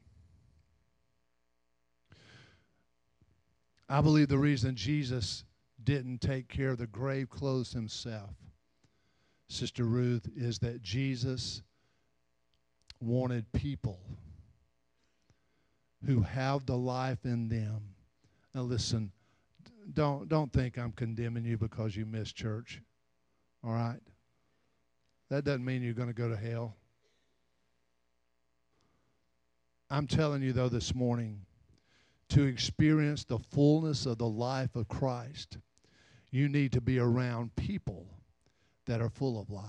I 3.90 4.02
believe 4.02 4.28
the 4.28 4.38
reason 4.38 4.76
Jesus 4.76 5.44
didn't 5.84 6.20
take 6.20 6.48
care 6.48 6.70
of 6.70 6.78
the 6.78 6.86
grave 6.86 7.30
clothes 7.30 7.74
himself, 7.74 8.36
Sister 9.48 9.84
Ruth, 9.84 10.30
is 10.36 10.60
that 10.60 10.84
Jesus 10.84 11.64
wanted 13.02 13.52
people 13.52 14.00
who 16.06 16.22
have 16.22 16.68
the 16.68 16.78
life 16.78 17.26
in 17.26 17.50
them. 17.50 17.96
Now 18.54 18.62
listen, 18.62 19.12
don't 19.94 20.30
don't 20.30 20.54
think 20.54 20.78
I'm 20.78 20.92
condemning 20.92 21.46
you 21.46 21.58
because 21.58 21.96
you 21.96 22.06
missed 22.06 22.36
church. 22.36 22.82
All 23.64 23.74
right? 23.74 24.00
That 25.30 25.44
doesn't 25.46 25.66
mean 25.66 25.82
you're 25.82 25.94
going 25.94 26.08
to 26.08 26.14
go 26.14 26.30
to 26.30 26.38
hell. 26.38 26.76
I'm 29.90 30.06
telling 30.06 30.44
you 30.44 30.54
though 30.54 30.70
this 30.70 30.94
morning 30.94 31.42
to 32.30 32.44
experience 32.44 33.24
the 33.24 33.40
fullness 33.40 34.06
of 34.06 34.18
the 34.18 34.28
life 34.28 34.76
of 34.76 34.88
Christ, 34.88 35.58
You 36.32 36.48
need 36.48 36.72
to 36.74 36.82
be 36.82 37.00
around 37.00 37.56
people 37.56 38.06
that 38.86 39.02
are 39.02 39.10
full 39.10 39.40
of 39.40 39.50
life. 39.50 39.66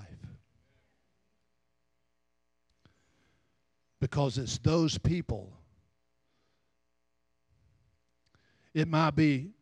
Because 3.98 4.38
it's 4.38 4.58
those 4.58 4.98
people. 4.98 5.52
It 8.74 8.88
might 8.88 9.16
be 9.16 9.52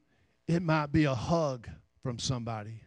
it 0.47 0.63
might 0.63 0.93
be 0.93 1.05
a 1.05 1.15
hug 1.15 1.69
from 2.03 2.19
somebody. 2.19 2.81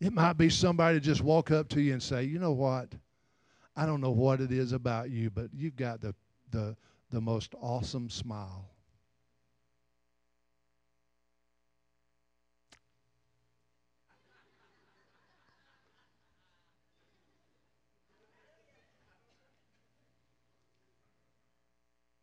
It 0.00 0.12
might 0.12 0.34
be 0.34 0.50
somebody 0.50 0.98
just 1.00 1.22
walk 1.22 1.50
up 1.50 1.68
to 1.70 1.80
you 1.80 1.92
and 1.92 2.02
say, 2.02 2.24
"You 2.24 2.38
know 2.38 2.52
what? 2.52 2.92
I 3.76 3.86
don't 3.86 4.00
know 4.00 4.10
what 4.10 4.40
it 4.40 4.52
is 4.52 4.72
about 4.72 5.10
you, 5.10 5.30
but 5.30 5.54
you've 5.54 5.76
got 5.76 6.00
the 6.00 6.14
the 6.50 6.76
the 7.14 7.20
most 7.20 7.54
awesome 7.60 8.10
smile." 8.10 8.70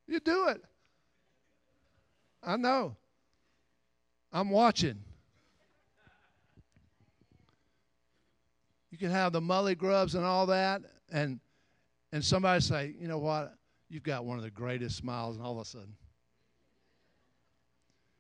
You 0.07 0.19
do 0.19 0.49
it. 0.49 0.61
I 2.43 2.57
know. 2.57 2.97
I'm 4.33 4.49
watching. 4.49 5.01
You 8.89 8.97
can 8.97 9.09
have 9.09 9.31
the 9.31 9.39
mully 9.39 9.77
grubs 9.77 10.15
and 10.15 10.25
all 10.25 10.47
that, 10.47 10.81
and 11.09 11.39
and 12.11 12.23
somebody 12.23 12.59
say, 12.59 12.93
you 12.99 13.07
know 13.07 13.19
what, 13.19 13.55
you've 13.91 14.03
got 14.03 14.23
one 14.23 14.37
of 14.37 14.43
the 14.43 14.49
greatest 14.49 14.95
smiles, 14.95 15.35
and 15.35 15.45
all 15.45 15.51
of 15.51 15.59
a 15.59 15.65
sudden, 15.65 15.93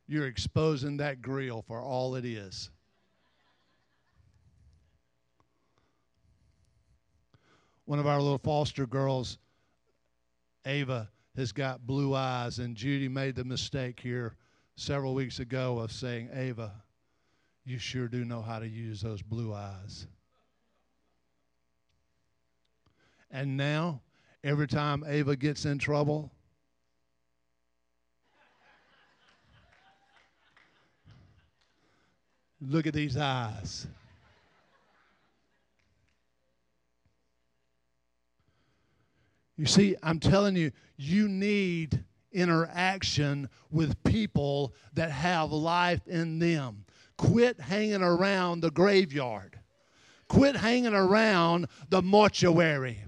you're 0.05 0.27
exposing 0.27 0.97
that 0.97 1.21
grill 1.21 1.61
for 1.61 1.81
all 1.81 2.15
it 2.15 2.25
is. 2.25 2.69
One 7.85 7.99
of 7.99 8.07
our 8.07 8.21
little 8.21 8.37
foster 8.37 8.85
girls, 8.85 9.37
Ava, 10.65 11.09
has 11.37 11.53
got 11.53 11.87
blue 11.87 12.13
eyes, 12.13 12.59
and 12.59 12.75
Judy 12.75 13.07
made 13.07 13.35
the 13.35 13.45
mistake 13.45 13.99
here 14.01 14.35
several 14.75 15.13
weeks 15.13 15.39
ago 15.39 15.79
of 15.79 15.93
saying, 15.93 16.29
Ava, 16.33 16.73
you 17.63 17.77
sure 17.77 18.09
do 18.09 18.25
know 18.25 18.41
how 18.41 18.59
to 18.59 18.67
use 18.67 19.01
those 19.01 19.21
blue 19.21 19.53
eyes. 19.53 20.07
And 23.29 23.55
now, 23.55 24.01
every 24.43 24.67
time 24.67 25.03
Ava 25.07 25.35
gets 25.35 25.65
in 25.65 25.77
trouble, 25.77 26.31
look 32.59 32.87
at 32.87 32.93
these 32.93 33.17
eyes. 33.17 33.87
You 39.57 39.67
see, 39.67 39.95
I'm 40.01 40.19
telling 40.19 40.55
you, 40.55 40.71
you 40.97 41.27
need 41.27 42.03
interaction 42.31 43.47
with 43.69 44.01
people 44.03 44.73
that 44.93 45.11
have 45.11 45.51
life 45.51 46.07
in 46.07 46.39
them. 46.39 46.85
Quit 47.17 47.59
hanging 47.59 48.01
around 48.01 48.61
the 48.61 48.71
graveyard. 48.71 49.59
Quit 50.27 50.55
hanging 50.55 50.95
around 50.95 51.67
the 51.89 52.01
mortuary. 52.01 53.03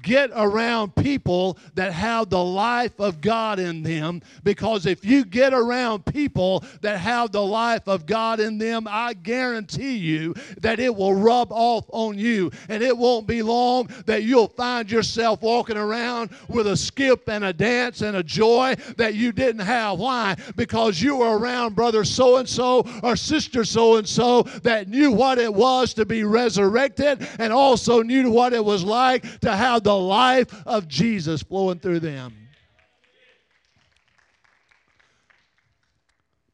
Get 0.00 0.30
around 0.34 0.96
people 0.96 1.58
that 1.74 1.92
have 1.92 2.30
the 2.30 2.42
life 2.42 2.98
of 2.98 3.20
God 3.20 3.58
in 3.58 3.82
them 3.82 4.22
because 4.42 4.86
if 4.86 5.04
you 5.04 5.22
get 5.22 5.52
around 5.52 6.06
people 6.06 6.64
that 6.80 6.98
have 6.98 7.30
the 7.30 7.42
life 7.42 7.86
of 7.86 8.06
God 8.06 8.40
in 8.40 8.56
them, 8.56 8.88
I 8.88 9.12
guarantee 9.12 9.96
you 9.96 10.34
that 10.62 10.80
it 10.80 10.96
will 10.96 11.14
rub 11.14 11.52
off 11.52 11.84
on 11.90 12.16
you. 12.16 12.50
And 12.70 12.82
it 12.82 12.96
won't 12.96 13.26
be 13.26 13.42
long 13.42 13.90
that 14.06 14.22
you'll 14.22 14.48
find 14.48 14.90
yourself 14.90 15.42
walking 15.42 15.76
around 15.76 16.30
with 16.48 16.68
a 16.68 16.76
skip 16.76 17.28
and 17.28 17.44
a 17.44 17.52
dance 17.52 18.00
and 18.00 18.16
a 18.16 18.22
joy 18.22 18.74
that 18.96 19.14
you 19.14 19.30
didn't 19.30 19.60
have. 19.60 19.98
Why? 19.98 20.36
Because 20.56 21.02
you 21.02 21.16
were 21.16 21.36
around 21.36 21.76
brother 21.76 22.04
so 22.04 22.38
and 22.38 22.48
so 22.48 22.86
or 23.02 23.14
sister 23.14 23.62
so 23.62 23.96
and 23.96 24.08
so 24.08 24.42
that 24.62 24.88
knew 24.88 25.12
what 25.12 25.38
it 25.38 25.52
was 25.52 25.92
to 25.94 26.06
be 26.06 26.24
resurrected 26.24 27.28
and 27.38 27.52
also 27.52 28.02
knew 28.02 28.30
what 28.30 28.54
it 28.54 28.64
was 28.64 28.82
like 28.82 29.40
to 29.40 29.54
have 29.54 29.81
the 29.82 29.96
life 29.96 30.54
of 30.66 30.88
Jesus 30.88 31.42
flowing 31.42 31.78
through 31.78 32.00
them. 32.00 32.34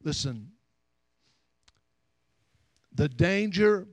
Listen, 0.03 0.51
the 2.93 3.09
danger 3.09 3.87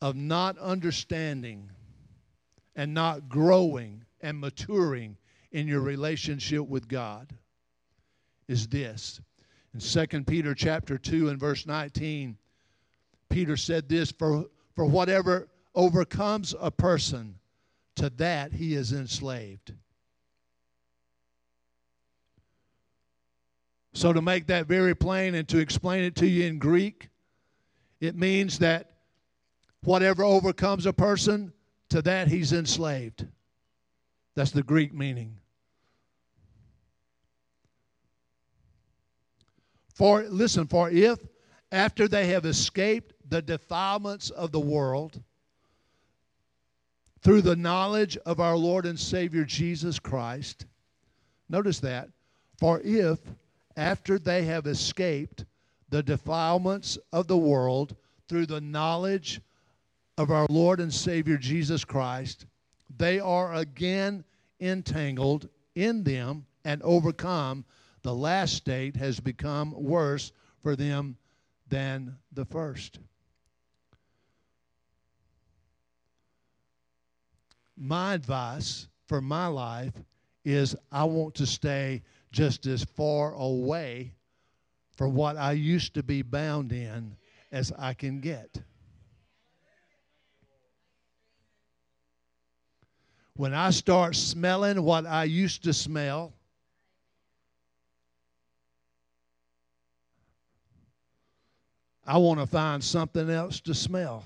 of 0.00 0.14
not 0.16 0.58
understanding 0.58 1.70
and 2.76 2.94
not 2.94 3.28
growing 3.28 4.04
and 4.20 4.38
maturing 4.38 5.16
in 5.52 5.66
your 5.66 5.80
relationship 5.80 6.66
with 6.66 6.88
God 6.88 7.32
is 8.48 8.68
this. 8.68 9.20
In 9.74 9.80
2 9.80 10.24
Peter 10.24 10.54
chapter 10.54 10.98
2 10.98 11.28
and 11.28 11.38
verse 11.40 11.66
19, 11.66 12.36
Peter 13.28 13.56
said 13.56 13.88
this 13.88 14.10
for, 14.10 14.46
for 14.74 14.84
whatever 14.84 15.48
overcomes 15.74 16.54
a 16.60 16.70
person, 16.70 17.37
to 17.98 18.10
that 18.10 18.52
he 18.52 18.74
is 18.74 18.92
enslaved. 18.92 19.72
So, 23.92 24.12
to 24.12 24.22
make 24.22 24.46
that 24.46 24.66
very 24.66 24.94
plain 24.94 25.34
and 25.34 25.48
to 25.48 25.58
explain 25.58 26.04
it 26.04 26.14
to 26.16 26.26
you 26.26 26.46
in 26.46 26.58
Greek, 26.58 27.08
it 28.00 28.16
means 28.16 28.60
that 28.60 28.92
whatever 29.82 30.22
overcomes 30.22 30.86
a 30.86 30.92
person, 30.92 31.52
to 31.90 32.00
that 32.02 32.28
he's 32.28 32.52
enslaved. 32.52 33.26
That's 34.36 34.52
the 34.52 34.62
Greek 34.62 34.94
meaning. 34.94 35.38
For, 39.94 40.22
listen, 40.22 40.68
for 40.68 40.90
if 40.90 41.18
after 41.72 42.06
they 42.06 42.28
have 42.28 42.46
escaped 42.46 43.14
the 43.28 43.42
defilements 43.42 44.30
of 44.30 44.52
the 44.52 44.60
world, 44.60 45.20
through 47.22 47.42
the 47.42 47.56
knowledge 47.56 48.16
of 48.18 48.40
our 48.40 48.56
Lord 48.56 48.86
and 48.86 48.98
Savior 48.98 49.44
Jesus 49.44 49.98
Christ. 49.98 50.66
Notice 51.48 51.80
that. 51.80 52.08
For 52.58 52.80
if, 52.82 53.18
after 53.76 54.18
they 54.18 54.44
have 54.44 54.66
escaped 54.66 55.44
the 55.90 56.02
defilements 56.02 56.98
of 57.12 57.26
the 57.26 57.36
world 57.36 57.96
through 58.28 58.46
the 58.46 58.60
knowledge 58.60 59.40
of 60.16 60.30
our 60.30 60.46
Lord 60.50 60.80
and 60.80 60.92
Savior 60.92 61.36
Jesus 61.36 61.84
Christ, 61.84 62.46
they 62.96 63.20
are 63.20 63.54
again 63.54 64.24
entangled 64.60 65.48
in 65.74 66.02
them 66.02 66.44
and 66.64 66.82
overcome, 66.82 67.64
the 68.02 68.14
last 68.14 68.54
state 68.54 68.96
has 68.96 69.20
become 69.20 69.72
worse 69.72 70.32
for 70.62 70.74
them 70.74 71.16
than 71.68 72.16
the 72.32 72.44
first. 72.44 72.98
My 77.78 78.14
advice 78.14 78.88
for 79.06 79.20
my 79.20 79.46
life 79.46 79.94
is 80.44 80.74
I 80.90 81.04
want 81.04 81.34
to 81.36 81.46
stay 81.46 82.02
just 82.32 82.66
as 82.66 82.84
far 82.84 83.32
away 83.34 84.14
from 84.96 85.14
what 85.14 85.36
I 85.36 85.52
used 85.52 85.94
to 85.94 86.02
be 86.02 86.22
bound 86.22 86.72
in 86.72 87.16
as 87.52 87.72
I 87.78 87.94
can 87.94 88.20
get. 88.20 88.60
When 93.34 93.54
I 93.54 93.70
start 93.70 94.16
smelling 94.16 94.82
what 94.82 95.06
I 95.06 95.24
used 95.24 95.62
to 95.64 95.72
smell, 95.72 96.32
I 102.04 102.16
want 102.18 102.40
to 102.40 102.46
find 102.46 102.82
something 102.82 103.30
else 103.30 103.60
to 103.60 103.74
smell. 103.74 104.24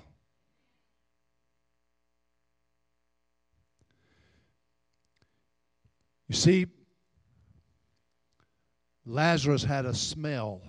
You 6.33 6.38
see, 6.38 6.66
Lazarus 9.05 9.62
had 9.64 9.85
a 9.85 9.92
smell 9.92 10.62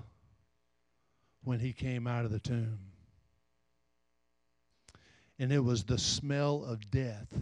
when 1.46 1.62
he 1.62 1.72
came 1.72 2.06
out 2.06 2.26
of 2.26 2.32
the 2.32 2.40
tomb. 2.42 2.80
And 5.40 5.54
it 5.54 5.64
was 5.64 5.86
the 5.86 5.98
smell 5.98 6.66
of 6.66 6.92
death. 6.92 7.34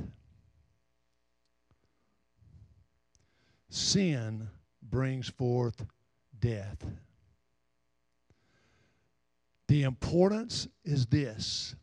Sin 3.70 4.50
brings 4.84 5.28
forth 5.28 5.84
death. 6.39 6.78
The 9.68 9.82
importance 9.82 10.68
is 10.86 11.08
this 11.08 11.74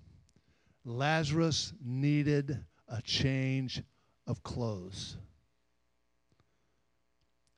Lazarus 0.85 1.73
needed 1.85 2.65
a 2.87 3.03
change 3.03 3.83
of 4.29 4.45
clothes 4.45 5.17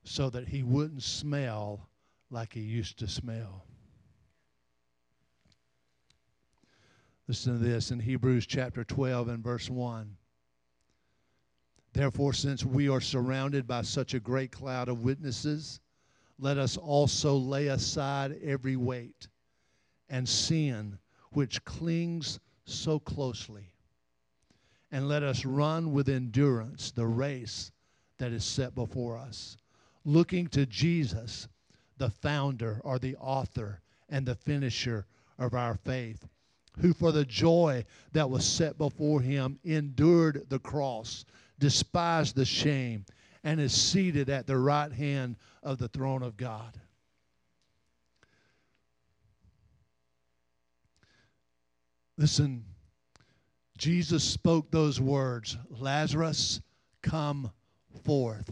so 0.05 0.31
that 0.31 0.49
he 0.49 0.63
wouldn't 0.63 1.03
smell 1.03 1.89
like 2.31 2.53
he 2.53 2.61
used 2.61 2.99
to 2.99 3.09
smell. 3.09 3.65
Listen 7.29 7.53
to 7.53 7.65
this 7.65 7.91
in 7.91 8.01
Hebrews 8.01 8.47
chapter 8.47 8.83
12 8.83 9.29
and 9.29 9.45
verse 9.45 9.71
1. 9.71 10.17
Therefore, 11.93 12.33
since 12.33 12.65
we 12.65 12.89
are 12.89 13.01
surrounded 13.01 13.67
by 13.67 13.83
such 13.83 14.15
a 14.15 14.21
great 14.21 14.53
cloud 14.53 14.89
of 14.89 15.03
witnesses, 15.03 15.81
let 16.39 16.57
us 16.57 16.77
also 16.77 17.37
lay 17.37 17.69
aside 17.69 18.39
every 18.43 18.77
weight 18.77 19.29
and 20.09 20.29
sin 20.29 20.99
which 21.33 21.65
clings 21.65 22.41
so 22.65 22.99
closely. 22.99 23.73
And 24.91 25.09
let 25.09 25.23
us 25.23 25.45
run 25.45 25.93
with 25.93 26.09
endurance 26.09 26.91
the 26.91 27.07
race 27.07 27.71
that 28.19 28.33
is 28.33 28.45
set 28.45 28.75
before 28.75 29.17
us, 29.17 29.57
looking 30.13 30.49
to 30.49 30.67
Jesus, 30.67 31.49
the 31.99 32.11
founder 32.11 32.81
or 32.85 32.99
the 32.99 33.17
author 33.17 33.81
and 34.09 34.27
the 34.27 34.35
finisher 34.35 35.07
of 35.39 35.55
our 35.55 35.77
faith, 35.77 36.27
who 36.81 36.93
for 36.93 37.13
the 37.13 37.25
joy 37.25 37.85
that 38.13 38.29
was 38.29 38.45
set 38.45 38.77
before 38.79 39.21
him 39.21 39.59
endured 39.65 40.47
the 40.49 40.59
cross 40.59 41.25
despised 41.61 42.35
the 42.35 42.45
shame, 42.45 43.05
and 43.45 43.61
is 43.61 43.73
seated 43.73 44.29
at 44.29 44.47
the 44.47 44.57
right 44.57 44.93
hand 44.93 45.37
of 45.63 45.79
the 45.79 45.89
throne 45.89 46.23
of 46.23 46.37
God. 46.37 46.79
Listen, 52.19 52.65
Jesus 53.79 54.25
spoke 54.25 54.71
those 54.71 55.01
words 55.01 55.57
Lazarus, 55.71 56.61
come 57.03 57.51
forth. 58.05 58.51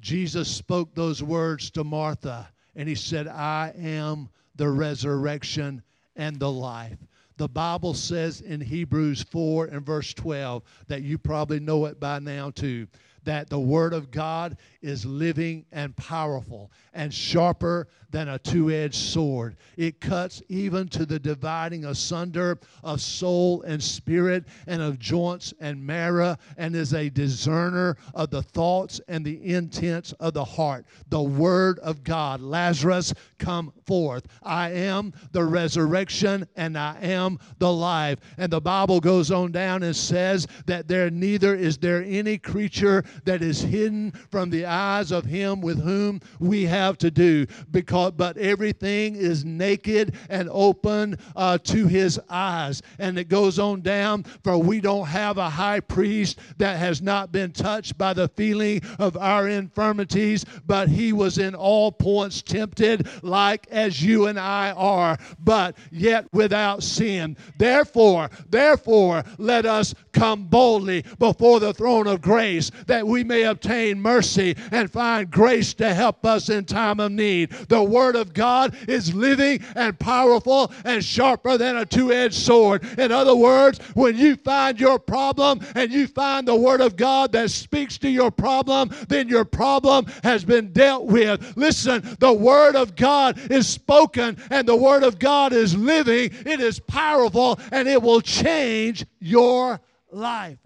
Jesus 0.00 0.48
spoke 0.48 0.94
those 0.94 1.22
words 1.22 1.70
to 1.70 1.84
Martha, 1.84 2.48
and 2.76 2.88
he 2.88 2.94
said, 2.94 3.26
I 3.26 3.72
am 3.78 4.28
the 4.56 4.68
resurrection 4.68 5.82
and 6.16 6.38
the 6.38 6.50
life. 6.50 6.98
The 7.36 7.48
Bible 7.48 7.94
says 7.94 8.40
in 8.40 8.60
Hebrews 8.60 9.22
4 9.22 9.66
and 9.66 9.86
verse 9.86 10.12
12 10.14 10.62
that 10.88 11.02
you 11.02 11.18
probably 11.18 11.60
know 11.60 11.86
it 11.86 12.00
by 12.00 12.18
now 12.18 12.50
too 12.50 12.88
that 13.28 13.50
the 13.50 13.60
Word 13.60 13.92
of 13.92 14.10
God 14.10 14.56
is 14.82 15.04
living 15.04 15.64
and 15.72 15.94
powerful 15.96 16.70
and 16.94 17.12
sharper 17.12 17.88
than 18.10 18.28
a 18.28 18.38
two 18.38 18.70
edged 18.70 18.94
sword. 18.94 19.56
It 19.76 20.00
cuts 20.00 20.42
even 20.48 20.88
to 20.88 21.04
the 21.04 21.18
dividing 21.18 21.84
asunder 21.84 22.58
of 22.82 23.00
soul 23.00 23.62
and 23.62 23.82
spirit 23.82 24.44
and 24.66 24.80
of 24.80 24.98
joints 24.98 25.52
and 25.60 25.84
marrow 25.84 26.36
and 26.56 26.74
is 26.74 26.94
a 26.94 27.10
discerner 27.10 27.96
of 28.14 28.30
the 28.30 28.42
thoughts 28.42 29.00
and 29.08 29.24
the 29.24 29.52
intents 29.52 30.12
of 30.14 30.34
the 30.34 30.44
heart. 30.44 30.86
The 31.08 31.22
Word 31.22 31.78
of 31.80 32.02
God. 32.04 32.40
Lazarus, 32.40 33.12
come 33.38 33.72
forth. 33.86 34.26
I 34.42 34.70
am 34.70 35.12
the 35.32 35.44
resurrection 35.44 36.46
and 36.56 36.78
I 36.78 36.96
am 37.02 37.38
the 37.58 37.72
life. 37.72 38.18
And 38.38 38.52
the 38.52 38.60
Bible 38.60 39.00
goes 39.00 39.30
on 39.30 39.52
down 39.52 39.82
and 39.82 39.94
says 39.94 40.46
that 40.66 40.88
there 40.88 41.10
neither 41.10 41.54
is 41.54 41.78
there 41.78 42.04
any 42.04 42.38
creature 42.38 43.04
that 43.24 43.42
is 43.42 43.60
hidden 43.60 44.12
from 44.30 44.50
the 44.50 44.64
eyes 44.68 45.10
of 45.10 45.24
him 45.24 45.60
with 45.60 45.82
whom 45.82 46.20
we 46.38 46.64
have 46.64 46.98
to 46.98 47.10
do 47.10 47.46
because 47.70 48.12
but 48.16 48.36
everything 48.36 49.16
is 49.16 49.44
naked 49.44 50.14
and 50.28 50.48
open 50.52 51.16
uh, 51.36 51.58
to 51.58 51.86
his 51.86 52.20
eyes. 52.28 52.82
And 52.98 53.18
it 53.18 53.28
goes 53.28 53.58
on 53.58 53.80
down 53.80 54.24
for 54.44 54.58
we 54.58 54.80
don't 54.80 55.06
have 55.06 55.38
a 55.38 55.48
high 55.48 55.80
priest 55.80 56.38
that 56.58 56.78
has 56.78 57.02
not 57.02 57.32
been 57.32 57.52
touched 57.52 57.98
by 57.98 58.12
the 58.12 58.28
feeling 58.28 58.82
of 58.98 59.16
our 59.16 59.48
infirmities 59.48 60.44
but 60.66 60.88
he 60.88 61.12
was 61.12 61.38
in 61.38 61.54
all 61.54 61.90
points 61.92 62.42
tempted 62.42 63.08
like 63.22 63.66
as 63.70 64.02
you 64.02 64.26
and 64.26 64.38
I 64.38 64.72
are 64.72 65.18
but 65.40 65.76
yet 65.90 66.26
without 66.32 66.82
sin. 66.82 67.36
Therefore 67.56 68.30
therefore 68.50 69.24
let 69.38 69.66
us 69.66 69.94
come 70.12 70.44
boldly 70.44 71.04
before 71.18 71.60
the 71.60 71.72
throne 71.72 72.06
of 72.06 72.20
grace 72.20 72.70
that 72.86 73.06
we 73.06 73.24
may 73.24 73.44
obtain 73.44 74.00
mercy 74.00 74.56
and 74.72 74.90
find 74.90 75.30
grace 75.30 75.74
to 75.74 75.94
help 75.94 76.24
us 76.24 76.48
in 76.48 76.64
time 76.64 77.00
of 77.00 77.12
need. 77.12 77.50
The 77.50 77.82
Word 77.82 78.16
of 78.16 78.34
God 78.34 78.74
is 78.88 79.14
living 79.14 79.62
and 79.74 79.98
powerful 79.98 80.72
and 80.84 81.04
sharper 81.04 81.56
than 81.58 81.76
a 81.76 81.86
two 81.86 82.12
edged 82.12 82.34
sword. 82.34 82.84
In 82.98 83.12
other 83.12 83.34
words, 83.34 83.78
when 83.94 84.16
you 84.16 84.36
find 84.36 84.78
your 84.80 84.98
problem 84.98 85.60
and 85.74 85.92
you 85.92 86.06
find 86.06 86.46
the 86.46 86.56
Word 86.56 86.80
of 86.80 86.96
God 86.96 87.32
that 87.32 87.50
speaks 87.50 87.98
to 87.98 88.08
your 88.08 88.30
problem, 88.30 88.90
then 89.08 89.28
your 89.28 89.44
problem 89.44 90.06
has 90.22 90.44
been 90.44 90.72
dealt 90.72 91.06
with. 91.06 91.56
Listen, 91.56 92.16
the 92.18 92.32
Word 92.32 92.76
of 92.76 92.96
God 92.96 93.38
is 93.50 93.68
spoken 93.68 94.36
and 94.50 94.66
the 94.66 94.76
Word 94.76 95.02
of 95.02 95.18
God 95.18 95.52
is 95.52 95.76
living, 95.76 96.30
it 96.46 96.60
is 96.60 96.80
powerful, 96.80 97.58
and 97.72 97.88
it 97.88 98.00
will 98.00 98.20
change 98.20 99.04
your 99.20 99.80
life. 100.10 100.58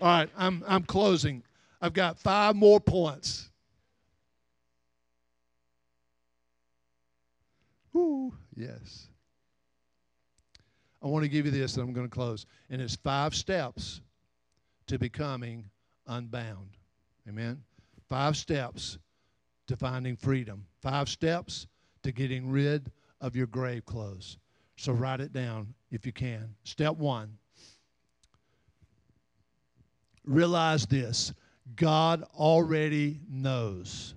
All 0.00 0.08
right, 0.08 0.28
I'm, 0.36 0.62
I'm 0.68 0.82
closing. 0.82 1.42
I've 1.80 1.94
got 1.94 2.18
five 2.18 2.54
more 2.54 2.80
points. 2.80 3.50
Ooh, 7.94 8.34
yes. 8.54 9.08
I 11.02 11.06
want 11.06 11.22
to 11.22 11.28
give 11.28 11.46
you 11.46 11.52
this, 11.52 11.76
and 11.76 11.88
I'm 11.88 11.94
going 11.94 12.06
to 12.06 12.14
close. 12.14 12.44
And 12.68 12.82
it's 12.82 12.96
five 12.96 13.34
steps 13.34 14.02
to 14.86 14.98
becoming 14.98 15.64
unbound. 16.06 16.76
Amen. 17.28 17.62
Five 18.08 18.36
steps 18.36 18.98
to 19.66 19.76
finding 19.76 20.16
freedom. 20.16 20.66
Five 20.82 21.08
steps 21.08 21.66
to 22.02 22.12
getting 22.12 22.50
rid 22.50 22.90
of 23.20 23.34
your 23.34 23.46
grave 23.46 23.84
clothes. 23.86 24.36
So 24.76 24.92
write 24.92 25.20
it 25.20 25.32
down 25.32 25.74
if 25.90 26.04
you 26.04 26.12
can. 26.12 26.54
Step 26.64 26.96
one 26.96 27.38
realize 30.26 30.86
this 30.86 31.32
God 31.74 32.24
already 32.34 33.20
knows 33.28 34.14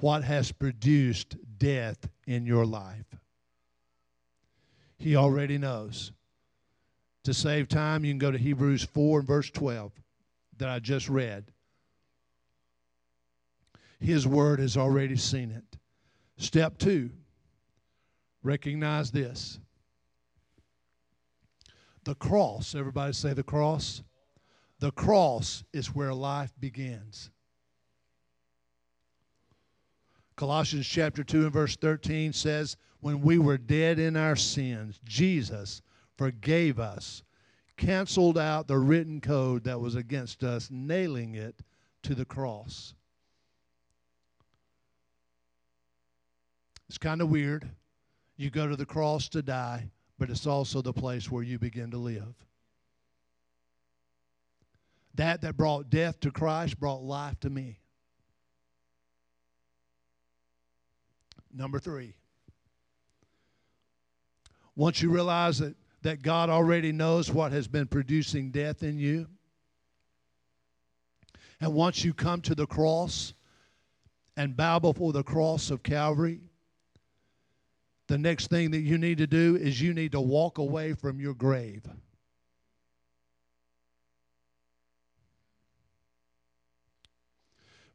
what 0.00 0.24
has 0.24 0.52
produced 0.52 1.36
death 1.58 2.08
in 2.26 2.46
your 2.46 2.66
life. 2.66 3.06
He 4.98 5.16
already 5.16 5.58
knows. 5.58 6.12
To 7.24 7.34
save 7.34 7.68
time, 7.68 8.04
you 8.04 8.12
can 8.12 8.18
go 8.18 8.30
to 8.30 8.38
Hebrews 8.38 8.84
4 8.84 9.18
and 9.18 9.26
verse 9.26 9.50
12 9.50 9.92
that 10.58 10.68
I 10.68 10.78
just 10.78 11.08
read. 11.08 11.44
His 13.98 14.26
word 14.26 14.60
has 14.60 14.76
already 14.76 15.16
seen 15.16 15.50
it. 15.50 15.78
Step 16.36 16.78
two, 16.78 17.10
recognize 18.42 19.10
this. 19.10 19.58
The 22.04 22.14
cross, 22.14 22.74
everybody 22.74 23.12
say 23.12 23.32
the 23.32 23.42
cross. 23.42 24.02
The 24.78 24.90
cross 24.90 25.64
is 25.72 25.94
where 25.94 26.12
life 26.12 26.52
begins. 26.60 27.30
Colossians 30.36 30.86
chapter 30.86 31.24
2 31.24 31.44
and 31.44 31.52
verse 31.52 31.76
13 31.76 32.32
says, 32.34 32.76
When 33.00 33.22
we 33.22 33.38
were 33.38 33.56
dead 33.56 33.98
in 33.98 34.16
our 34.16 34.36
sins, 34.36 35.00
Jesus 35.02 35.80
forgave 36.18 36.78
us, 36.78 37.22
canceled 37.78 38.36
out 38.36 38.68
the 38.68 38.78
written 38.78 39.20
code 39.20 39.64
that 39.64 39.80
was 39.80 39.94
against 39.94 40.44
us, 40.44 40.68
nailing 40.70 41.34
it 41.34 41.62
to 42.02 42.14
the 42.14 42.26
cross. 42.26 42.94
It's 46.88 46.98
kind 46.98 47.22
of 47.22 47.30
weird. 47.30 47.68
You 48.36 48.50
go 48.50 48.68
to 48.68 48.76
the 48.76 48.86
cross 48.86 49.30
to 49.30 49.40
die, 49.40 49.90
but 50.18 50.28
it's 50.28 50.46
also 50.46 50.82
the 50.82 50.92
place 50.92 51.30
where 51.30 51.42
you 51.42 51.58
begin 51.58 51.90
to 51.92 51.98
live. 51.98 52.34
That 55.16 55.40
that 55.42 55.56
brought 55.56 55.90
death 55.90 56.20
to 56.20 56.30
Christ 56.30 56.78
brought 56.78 57.02
life 57.02 57.40
to 57.40 57.50
me. 57.50 57.80
Number 61.52 61.78
three. 61.78 62.14
Once 64.74 65.00
you 65.00 65.10
realize 65.10 65.58
that, 65.58 65.74
that 66.02 66.20
God 66.20 66.50
already 66.50 66.92
knows 66.92 67.32
what 67.32 67.50
has 67.52 67.66
been 67.66 67.86
producing 67.86 68.50
death 68.50 68.82
in 68.82 68.98
you, 68.98 69.26
and 71.60 71.72
once 71.72 72.04
you 72.04 72.12
come 72.12 72.42
to 72.42 72.54
the 72.54 72.66
cross 72.66 73.32
and 74.36 74.54
bow 74.54 74.78
before 74.78 75.14
the 75.14 75.22
cross 75.22 75.70
of 75.70 75.82
Calvary, 75.82 76.40
the 78.08 78.18
next 78.18 78.48
thing 78.50 78.70
that 78.72 78.80
you 78.80 78.98
need 78.98 79.16
to 79.18 79.26
do 79.26 79.56
is 79.56 79.80
you 79.80 79.94
need 79.94 80.12
to 80.12 80.20
walk 80.20 80.58
away 80.58 80.92
from 80.92 81.18
your 81.18 81.34
grave. 81.34 81.82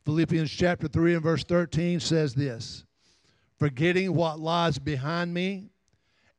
Philippians 0.06 0.50
chapter 0.50 0.88
3 0.88 1.16
and 1.16 1.24
verse 1.24 1.44
13 1.44 2.00
says 2.00 2.34
this 2.34 2.86
Forgetting 3.60 4.16
what 4.16 4.40
lies 4.40 4.80
behind 4.80 5.34
me 5.34 5.70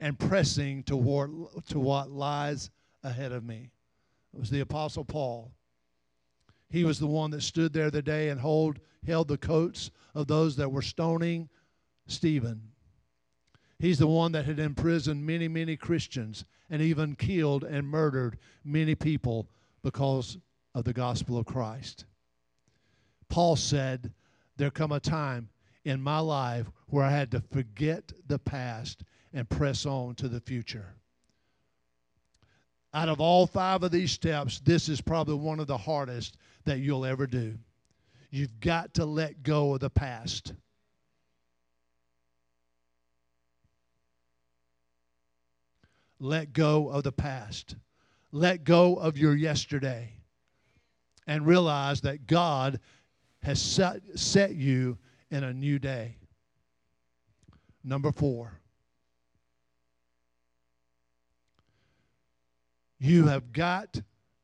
and 0.01 0.19
pressing 0.19 0.83
toward 0.83 1.31
to 1.69 1.79
what 1.79 2.11
lies 2.11 2.71
ahead 3.05 3.31
of 3.33 3.45
me. 3.45 3.71
It 4.35 4.41
was 4.41 4.51
the 4.51 4.61
Apostle 4.61 5.05
Paul. 5.05 5.53
He 6.71 6.85
was 6.85 6.99
the 6.99 7.07
one 7.07 7.31
that 7.31 7.43
stood 7.43 7.73
there 7.73 7.91
the 7.91 8.03
day 8.03 8.31
and 8.31 8.41
hold, 8.41 8.81
held 9.07 9.29
the 9.29 9.39
coats 9.39 9.91
of 10.15 10.27
those 10.27 10.57
that 10.57 10.73
were 10.73 10.83
stoning 10.83 11.49
Stephen. 12.07 12.63
He's 13.79 13.99
the 13.99 14.07
one 14.07 14.33
that 14.33 14.47
had 14.47 14.59
imprisoned 14.59 15.25
many, 15.25 15.49
many 15.49 15.77
Christians 15.77 16.45
and 16.71 16.81
even 16.81 17.15
killed 17.15 17.63
and 17.63 17.87
murdered 17.87 18.39
many 18.65 18.95
people 18.95 19.49
because 19.83 20.39
of 20.75 20.85
the 20.85 20.93
gospel 20.93 21.37
of 21.37 21.47
Christ. 21.47 22.07
Paul 23.33 23.57
said, 23.57 24.13
There 24.59 24.71
come 24.71 24.93
a 24.93 25.01
time 25.01 25.49
in 25.87 26.03
my 26.03 26.19
life 26.19 26.71
where 26.89 27.03
I 27.03 27.11
had 27.11 27.31
to 27.31 27.41
forget 27.51 28.13
the 28.27 28.39
past 28.39 29.05
and 29.33 29.49
press 29.49 29.87
on 29.87 30.17
to 30.17 30.29
the 30.29 30.41
future. 30.41 30.95
Out 32.93 33.09
of 33.09 33.23
all 33.23 33.47
five 33.47 33.85
of 33.85 33.91
these 33.91 34.13
steps, 34.13 34.61
this 34.61 34.91
is 34.91 35.01
probably 35.01 35.37
one 35.37 35.61
of 35.61 35.67
the 35.67 35.79
hardest 35.79 36.37
that 36.67 36.81
you'll 36.81 37.07
ever 37.07 37.27
do. 37.27 37.57
You've 38.31 38.61
got 38.61 38.93
to 38.95 39.07
let 39.07 39.43
go 39.43 39.73
of 39.73 39.81
the 39.81 39.89
past. 39.89 40.53
Let 46.21 46.53
go 46.53 46.91
of 46.91 47.03
the 47.03 47.13
past. 47.13 47.77
Let 48.31 48.63
go 48.63 48.97
of 48.97 49.17
your 49.17 49.35
yesterday. 49.35 50.13
And 51.27 51.47
realize 51.47 52.03
that 52.03 52.27
God 52.27 52.79
has 53.43 53.61
set, 53.61 54.01
set 54.15 54.55
you 54.55 54.99
in 55.31 55.45
a 55.45 55.53
new 55.53 55.79
day. 55.79 56.17
Number 57.85 58.13
four, 58.13 58.61
you 62.99 63.27
have 63.27 63.53
got 63.53 64.01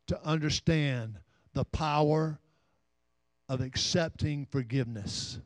to 0.08 0.24
understand 0.24 1.18
the 1.52 1.64
power 1.64 2.40
of 3.48 3.60
accepting 3.60 4.46
forgiveness. 4.46 5.38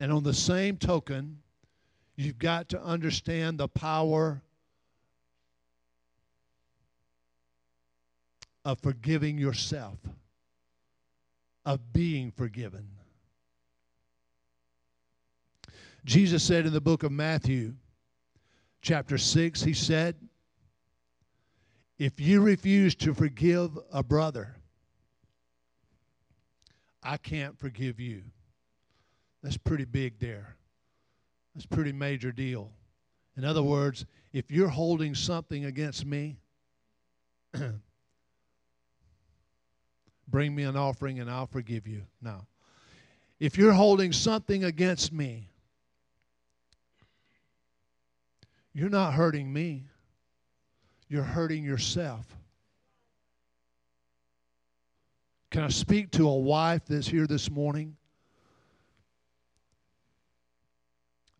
And 0.00 0.12
on 0.12 0.22
the 0.22 0.32
same 0.32 0.76
token, 0.76 1.38
you've 2.16 2.38
got 2.38 2.68
to 2.70 2.82
understand 2.82 3.58
the 3.58 3.68
power 3.68 4.42
of 8.68 8.78
forgiving 8.80 9.38
yourself 9.38 9.96
of 11.64 11.90
being 11.94 12.30
forgiven. 12.30 12.86
Jesus 16.04 16.44
said 16.44 16.66
in 16.66 16.74
the 16.74 16.80
book 16.80 17.02
of 17.02 17.10
Matthew, 17.10 17.72
chapter 18.82 19.16
6, 19.16 19.62
he 19.62 19.72
said, 19.72 20.16
If 21.98 22.20
you 22.20 22.42
refuse 22.42 22.94
to 22.96 23.14
forgive 23.14 23.70
a 23.90 24.02
brother, 24.02 24.54
I 27.02 27.16
can't 27.16 27.58
forgive 27.58 27.98
you. 27.98 28.20
That's 29.42 29.56
pretty 29.56 29.86
big 29.86 30.18
there. 30.18 30.56
That's 31.54 31.64
pretty 31.64 31.92
major 31.92 32.32
deal. 32.32 32.70
In 33.34 33.46
other 33.46 33.62
words, 33.62 34.04
if 34.34 34.50
you're 34.50 34.68
holding 34.68 35.14
something 35.14 35.64
against 35.64 36.04
me, 36.04 36.36
Bring 40.30 40.54
me 40.54 40.64
an 40.64 40.76
offering 40.76 41.20
and 41.20 41.30
I'll 41.30 41.46
forgive 41.46 41.86
you. 41.86 42.02
Now, 42.20 42.46
if 43.40 43.56
you're 43.56 43.72
holding 43.72 44.12
something 44.12 44.64
against 44.64 45.12
me, 45.12 45.48
you're 48.74 48.90
not 48.90 49.14
hurting 49.14 49.50
me, 49.50 49.86
you're 51.08 51.22
hurting 51.22 51.64
yourself. 51.64 52.26
Can 55.50 55.62
I 55.62 55.68
speak 55.68 56.10
to 56.12 56.28
a 56.28 56.36
wife 56.36 56.82
that's 56.86 57.08
here 57.08 57.26
this 57.26 57.50
morning? 57.50 57.96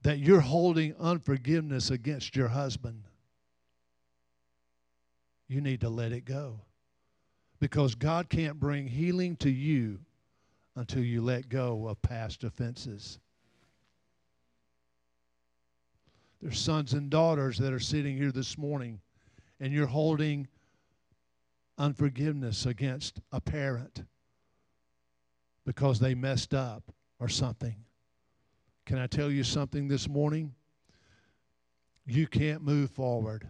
That 0.03 0.19
you're 0.19 0.41
holding 0.41 0.95
unforgiveness 0.99 1.91
against 1.91 2.35
your 2.35 2.49
husband. 2.49 3.03
You 5.47 5.61
need 5.61 5.83
to 5.83 5.91
let 5.91 6.13
it 6.13 6.25
go 6.25 6.61
because 7.61 7.95
God 7.95 8.29
can't 8.29 8.61
bring 8.61 8.87
healing 8.87 9.37
to 9.37 9.51
you 9.51 10.01
until 10.77 11.03
you 11.03 11.23
let 11.23 11.49
go 11.49 11.89
of 11.89 12.01
past 12.03 12.45
offenses. 12.45 13.19
There's 16.41 16.59
sons 16.59 16.93
and 16.93 17.11
daughters 17.11 17.59
that 17.59 17.73
are 17.73 17.81
sitting 17.81 18.17
here 18.17 18.31
this 18.31 18.57
morning, 18.57 19.01
and 19.59 19.73
you're 19.73 19.89
holding 19.89 20.47
unforgiveness 21.79 22.65
against 22.65 23.21
a 23.33 23.41
parent 23.41 24.05
because 25.67 25.99
they 25.99 26.15
messed 26.15 26.55
up 26.55 26.85
or 27.19 27.29
something. 27.29 27.75
Can 28.87 28.99
I 28.99 29.09
tell 29.09 29.31
you 29.31 29.43
something 29.43 29.89
this 29.89 30.09
morning? 30.09 30.55
You 32.07 32.29
can't 32.29 32.63
move 32.63 32.91
forward 32.91 33.49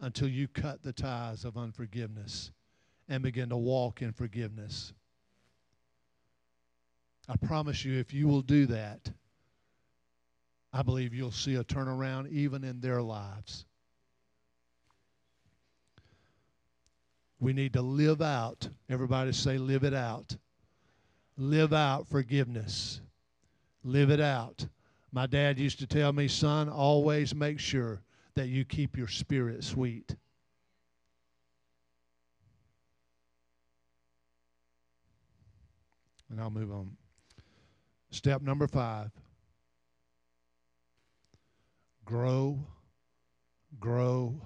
until 0.00 0.28
you 0.28 0.48
cut 0.48 0.82
the 0.82 0.92
ties 0.92 1.44
of 1.44 1.56
unforgiveness 1.56 2.50
and 3.08 3.22
begin 3.22 3.48
to 3.48 3.56
walk 3.56 4.02
in 4.02 4.12
forgiveness. 4.12 4.92
I 7.28 7.36
promise 7.36 7.84
you, 7.84 7.98
if 7.98 8.12
you 8.12 8.28
will 8.28 8.42
do 8.42 8.66
that, 8.66 9.10
I 10.72 10.82
believe 10.82 11.14
you'll 11.14 11.30
see 11.30 11.56
a 11.56 11.64
turnaround 11.64 12.30
even 12.30 12.64
in 12.64 12.80
their 12.80 13.02
lives. 13.02 13.64
We 17.40 17.52
need 17.52 17.74
to 17.74 17.82
live 17.82 18.20
out, 18.20 18.68
everybody 18.90 19.32
say, 19.32 19.58
live 19.58 19.84
it 19.84 19.94
out. 19.94 20.36
Live 21.36 21.72
out 21.72 22.08
forgiveness. 22.08 23.00
Live 23.84 24.10
it 24.10 24.20
out. 24.20 24.66
My 25.12 25.26
dad 25.26 25.58
used 25.58 25.78
to 25.78 25.86
tell 25.86 26.12
me, 26.12 26.28
son, 26.28 26.68
always 26.68 27.34
make 27.34 27.60
sure 27.60 28.02
that 28.34 28.48
you 28.48 28.64
keep 28.64 28.96
your 28.96 29.08
spirit 29.08 29.62
sweet. 29.64 30.16
And 36.30 36.40
I'll 36.40 36.50
move 36.50 36.70
on. 36.70 36.96
Step 38.10 38.42
number 38.42 38.66
five 38.66 39.10
grow, 42.04 42.58
grow, 43.78 44.40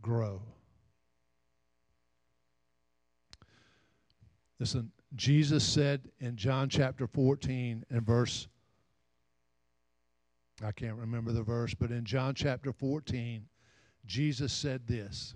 grow. 0.00 0.40
Listen, 4.60 4.92
Jesus 5.16 5.64
said 5.64 6.02
in 6.20 6.36
John 6.36 6.68
chapter 6.68 7.06
14 7.08 7.84
and 7.90 8.02
verse, 8.02 8.46
I 10.62 10.70
can't 10.70 10.96
remember 10.96 11.32
the 11.32 11.42
verse, 11.42 11.74
but 11.74 11.90
in 11.90 12.04
John 12.04 12.34
chapter 12.34 12.72
14, 12.72 13.46
Jesus 14.06 14.52
said 14.52 14.86
this. 14.86 15.34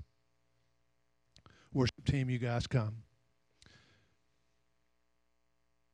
Worship 1.72 2.04
team, 2.04 2.30
you 2.30 2.38
guys 2.38 2.66
come 2.68 3.03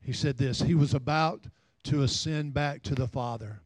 he 0.02 0.12
said 0.12 0.36
this 0.36 0.60
He 0.60 0.74
was 0.74 0.94
about 0.94 1.46
to 1.84 2.02
ascend 2.02 2.54
back 2.54 2.82
to 2.82 2.94
the 2.94 3.08
Father. 3.08 3.60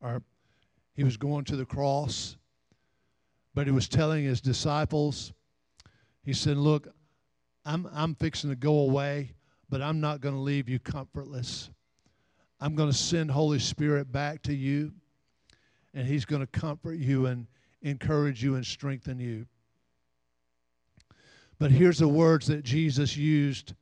Or 0.00 0.22
he 0.94 1.04
was 1.04 1.16
going 1.16 1.44
to 1.46 1.56
the 1.56 1.64
cross, 1.64 2.36
but 3.54 3.66
he 3.66 3.72
was 3.72 3.88
telling 3.88 4.24
his 4.24 4.40
disciples, 4.40 5.32
he 6.22 6.32
said, 6.32 6.56
Look, 6.56 6.88
I'm, 7.64 7.88
I'm 7.92 8.14
fixing 8.14 8.50
to 8.50 8.56
go 8.56 8.80
away, 8.80 9.34
but 9.68 9.82
I'm 9.82 10.00
not 10.00 10.20
going 10.20 10.34
to 10.34 10.40
leave 10.40 10.68
you 10.68 10.78
comfortless. 10.78 11.70
I'm 12.60 12.74
going 12.74 12.90
to 12.90 12.96
send 12.96 13.30
Holy 13.30 13.58
Spirit 13.58 14.10
back 14.10 14.42
to 14.42 14.54
you, 14.54 14.92
and 15.94 16.06
he's 16.06 16.24
going 16.24 16.40
to 16.40 16.46
comfort 16.46 16.98
you 16.98 17.26
and 17.26 17.46
encourage 17.82 18.42
you 18.42 18.56
and 18.56 18.64
strengthen 18.64 19.18
you. 19.18 19.46
But 21.58 21.72
here's 21.72 21.98
the 21.98 22.08
words 22.08 22.46
that 22.46 22.62
Jesus 22.62 23.16
used 23.16 23.74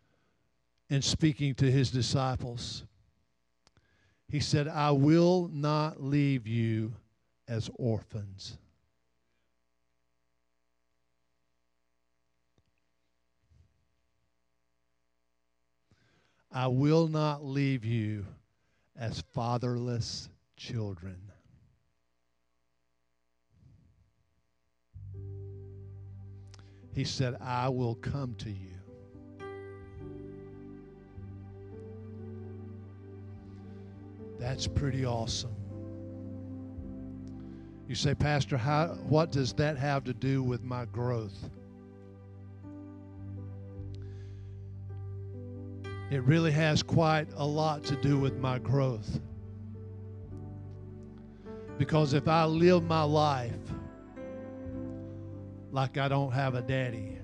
in 0.89 1.03
speaking 1.03 1.55
to 1.57 1.71
his 1.71 1.91
disciples. 1.91 2.85
He 4.29 4.41
said, 4.41 4.67
I 4.67 4.91
will 4.91 5.49
not 5.53 6.03
leave 6.03 6.47
you 6.47 6.95
as 7.49 7.71
orphans. 7.75 8.59
I 16.51 16.69
will 16.69 17.07
not 17.07 17.45
leave 17.45 17.85
you 17.85 18.25
as 18.99 19.23
fatherless 19.35 20.31
children. 20.57 21.19
He 26.97 27.05
said, 27.05 27.37
I 27.43 27.69
will 27.69 27.97
come 27.97 28.35
to 28.39 28.51
you. 28.51 28.71
That's 34.41 34.67
pretty 34.67 35.05
awesome. 35.05 35.55
You 37.87 37.95
say, 37.95 38.15
Pastor, 38.15 38.57
how, 38.57 38.95
what 39.11 39.31
does 39.31 39.53
that 39.53 39.77
have 39.77 40.05
to 40.05 40.15
do 40.15 40.43
with 40.43 40.65
my 40.65 40.87
growth? 40.87 41.51
It 46.11 46.23
really 46.23 46.53
has 46.53 46.83
quite 46.83 47.29
a 47.37 47.47
lot 47.47 47.85
to 47.85 47.97
do 47.97 48.19
with 48.19 48.39
my 48.39 48.59
growth. 48.59 49.21
Because 51.77 52.15
if 52.15 52.27
I 52.27 52.47
live 52.47 52.85
my 52.85 53.03
life 53.03 53.53
like 55.71 55.99
I 55.99 56.09
don't 56.09 56.33
have 56.33 56.55
a 56.55 56.63
daddy, 56.63 57.19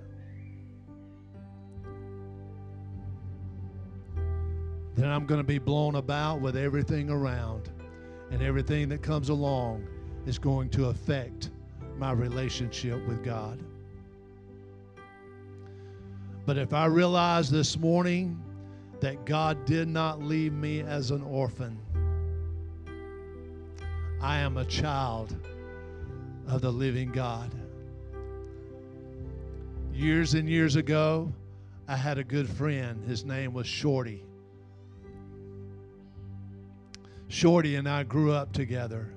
then 4.95 5.09
I'm 5.09 5.26
going 5.26 5.40
to 5.40 5.47
be 5.47 5.59
blown 5.59 5.95
about 5.95 6.40
with 6.40 6.57
everything 6.57 7.09
around, 7.11 7.70
and 8.30 8.43
everything 8.43 8.88
that 8.90 9.03
comes 9.03 9.28
along 9.28 9.86
is 10.26 10.38
going 10.38 10.68
to 10.70 10.86
affect 10.86 11.51
my 11.97 12.12
relationship 12.12 13.07
with 13.07 13.24
God. 13.24 13.62
But 16.45 16.59
if 16.59 16.72
I 16.72 16.86
realize 16.86 17.51
this 17.51 17.78
morning 17.78 18.43
that 19.01 19.24
God 19.24 19.64
did 19.64 19.88
not 19.88 20.20
leave 20.22 20.53
me 20.53 20.80
as 20.80 21.11
an 21.11 21.22
orphan, 21.22 21.78
I 24.20 24.38
am 24.38 24.57
a 24.57 24.64
child 24.64 25.34
of 26.49 26.61
the 26.61 26.72
living 26.72 27.11
God. 27.12 27.53
Years 29.93 30.32
and 30.34 30.49
years 30.49 30.76
ago, 30.76 31.30
I 31.86 31.97
had 31.97 32.16
a 32.16 32.24
good 32.24 32.49
friend. 32.49 33.05
His 33.07 33.24
name 33.24 33.53
was 33.53 33.66
Shorty. 33.66 34.24
Shorty 37.28 37.76
and 37.76 37.86
I 37.88 38.03
grew 38.03 38.32
up 38.32 38.53
together. 38.53 39.12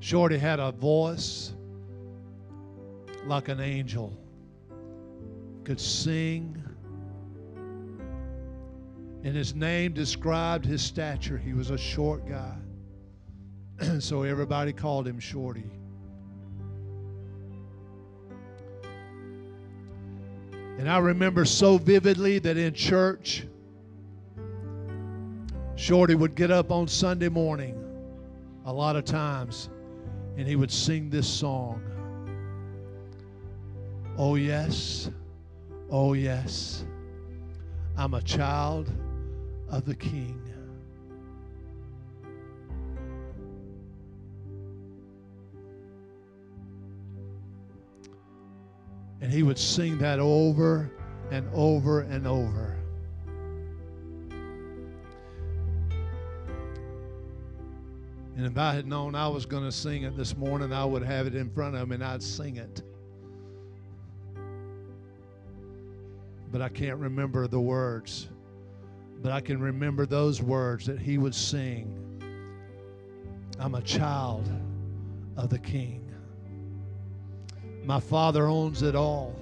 Shorty 0.00 0.36
had 0.36 0.60
a 0.60 0.70
voice 0.70 1.54
like 3.26 3.48
an 3.48 3.60
angel, 3.60 4.12
could 5.64 5.80
sing, 5.80 6.62
and 9.22 9.34
his 9.34 9.54
name 9.54 9.94
described 9.94 10.66
his 10.66 10.82
stature. 10.82 11.38
He 11.38 11.54
was 11.54 11.70
a 11.70 11.78
short 11.78 12.28
guy. 12.28 12.56
so 13.98 14.24
everybody 14.24 14.74
called 14.74 15.08
him 15.08 15.18
Shorty. 15.18 15.70
And 20.78 20.90
I 20.90 20.98
remember 20.98 21.44
so 21.44 21.78
vividly 21.78 22.38
that 22.40 22.56
in 22.56 22.74
church, 22.74 23.46
Shorty 25.76 26.14
would 26.14 26.34
get 26.34 26.50
up 26.50 26.70
on 26.70 26.88
Sunday 26.88 27.28
morning 27.28 27.80
a 28.64 28.72
lot 28.72 28.96
of 28.96 29.04
times 29.04 29.68
and 30.36 30.48
he 30.48 30.56
would 30.56 30.70
sing 30.70 31.10
this 31.10 31.28
song. 31.28 31.82
Oh, 34.16 34.36
yes, 34.36 35.10
oh, 35.90 36.12
yes, 36.12 36.84
I'm 37.96 38.14
a 38.14 38.22
child 38.22 38.90
of 39.68 39.84
the 39.84 39.94
King. 39.94 40.43
And 49.24 49.32
he 49.32 49.42
would 49.42 49.58
sing 49.58 49.96
that 50.00 50.18
over 50.18 50.90
and 51.30 51.48
over 51.54 52.00
and 52.00 52.26
over. 52.26 52.76
And 58.36 58.44
if 58.44 58.58
I 58.58 58.74
had 58.74 58.86
known 58.86 59.14
I 59.14 59.26
was 59.28 59.46
going 59.46 59.64
to 59.64 59.72
sing 59.72 60.02
it 60.02 60.14
this 60.14 60.36
morning, 60.36 60.74
I 60.74 60.84
would 60.84 61.02
have 61.02 61.26
it 61.26 61.34
in 61.34 61.48
front 61.48 61.74
of 61.74 61.88
me 61.88 61.94
and 61.94 62.04
I'd 62.04 62.22
sing 62.22 62.58
it. 62.58 62.82
But 66.52 66.60
I 66.60 66.68
can't 66.68 66.98
remember 66.98 67.46
the 67.46 67.60
words. 67.60 68.28
But 69.22 69.32
I 69.32 69.40
can 69.40 69.58
remember 69.58 70.04
those 70.04 70.42
words 70.42 70.84
that 70.84 70.98
he 70.98 71.16
would 71.16 71.34
sing 71.34 71.98
I'm 73.58 73.74
a 73.74 73.80
child 73.80 74.46
of 75.38 75.48
the 75.48 75.60
King. 75.60 76.03
My 77.84 78.00
Father 78.00 78.46
owns 78.46 78.82
it 78.82 78.94
all, 78.94 79.34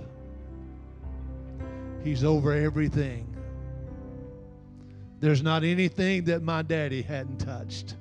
He's 2.03 2.24
over 2.24 2.53
everything. 2.53 3.28
There's 5.20 5.43
not 5.43 5.62
anything 5.62 6.24
that 6.24 6.43
my 6.43 6.62
daddy 6.62 7.01
hadn't 7.01 7.38
touched. 7.38 7.95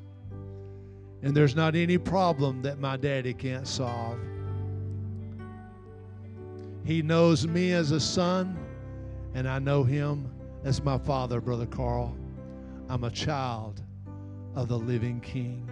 And 1.21 1.37
there's 1.37 1.55
not 1.55 1.75
any 1.75 1.99
problem 1.99 2.63
that 2.63 2.79
my 2.79 2.97
daddy 2.97 3.35
can't 3.35 3.67
solve. 3.67 4.17
He 6.83 7.03
knows 7.03 7.45
me 7.45 7.73
as 7.73 7.91
a 7.91 7.99
son, 7.99 8.57
and 9.35 9.47
I 9.47 9.59
know 9.59 9.83
him 9.83 10.31
as 10.63 10.83
my 10.83 10.97
father, 10.97 11.39
Brother 11.39 11.67
Carl. 11.67 12.17
I'm 12.89 13.03
a 13.03 13.11
child 13.11 13.83
of 14.55 14.67
the 14.67 14.79
living 14.79 15.21
King. 15.21 15.69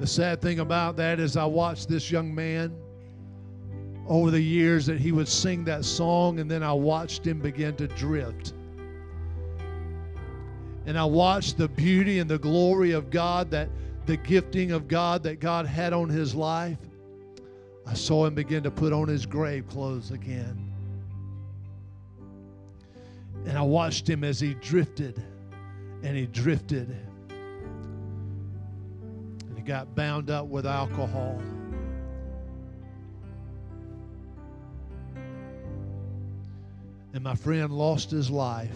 The 0.00 0.06
sad 0.06 0.40
thing 0.40 0.60
about 0.60 0.96
that 0.96 1.20
is, 1.20 1.36
I 1.36 1.44
watched 1.44 1.90
this 1.90 2.10
young 2.10 2.34
man 2.34 2.74
over 4.08 4.30
the 4.30 4.40
years 4.40 4.86
that 4.86 4.98
he 4.98 5.12
would 5.12 5.28
sing 5.28 5.62
that 5.66 5.84
song, 5.84 6.40
and 6.40 6.50
then 6.50 6.62
I 6.62 6.72
watched 6.72 7.26
him 7.26 7.38
begin 7.38 7.76
to 7.76 7.86
drift. 7.86 8.54
And 10.86 10.98
I 10.98 11.04
watched 11.04 11.58
the 11.58 11.68
beauty 11.68 12.18
and 12.18 12.30
the 12.30 12.38
glory 12.38 12.92
of 12.92 13.10
God, 13.10 13.50
that 13.50 13.68
the 14.06 14.16
gifting 14.16 14.72
of 14.72 14.88
God 14.88 15.22
that 15.24 15.38
God 15.38 15.66
had 15.66 15.92
on 15.92 16.08
his 16.08 16.34
life. 16.34 16.78
I 17.86 17.92
saw 17.92 18.24
him 18.24 18.34
begin 18.34 18.62
to 18.62 18.70
put 18.70 18.94
on 18.94 19.06
his 19.06 19.26
grave 19.26 19.68
clothes 19.68 20.12
again. 20.12 20.72
And 23.44 23.58
I 23.58 23.62
watched 23.62 24.08
him 24.08 24.24
as 24.24 24.40
he 24.40 24.54
drifted 24.54 25.22
and 26.02 26.16
he 26.16 26.24
drifted 26.24 26.88
he 29.60 29.66
got 29.66 29.94
bound 29.94 30.30
up 30.30 30.46
with 30.46 30.64
alcohol. 30.64 31.38
And 37.12 37.22
my 37.22 37.34
friend 37.34 37.70
lost 37.70 38.10
his 38.10 38.30
life. 38.30 38.70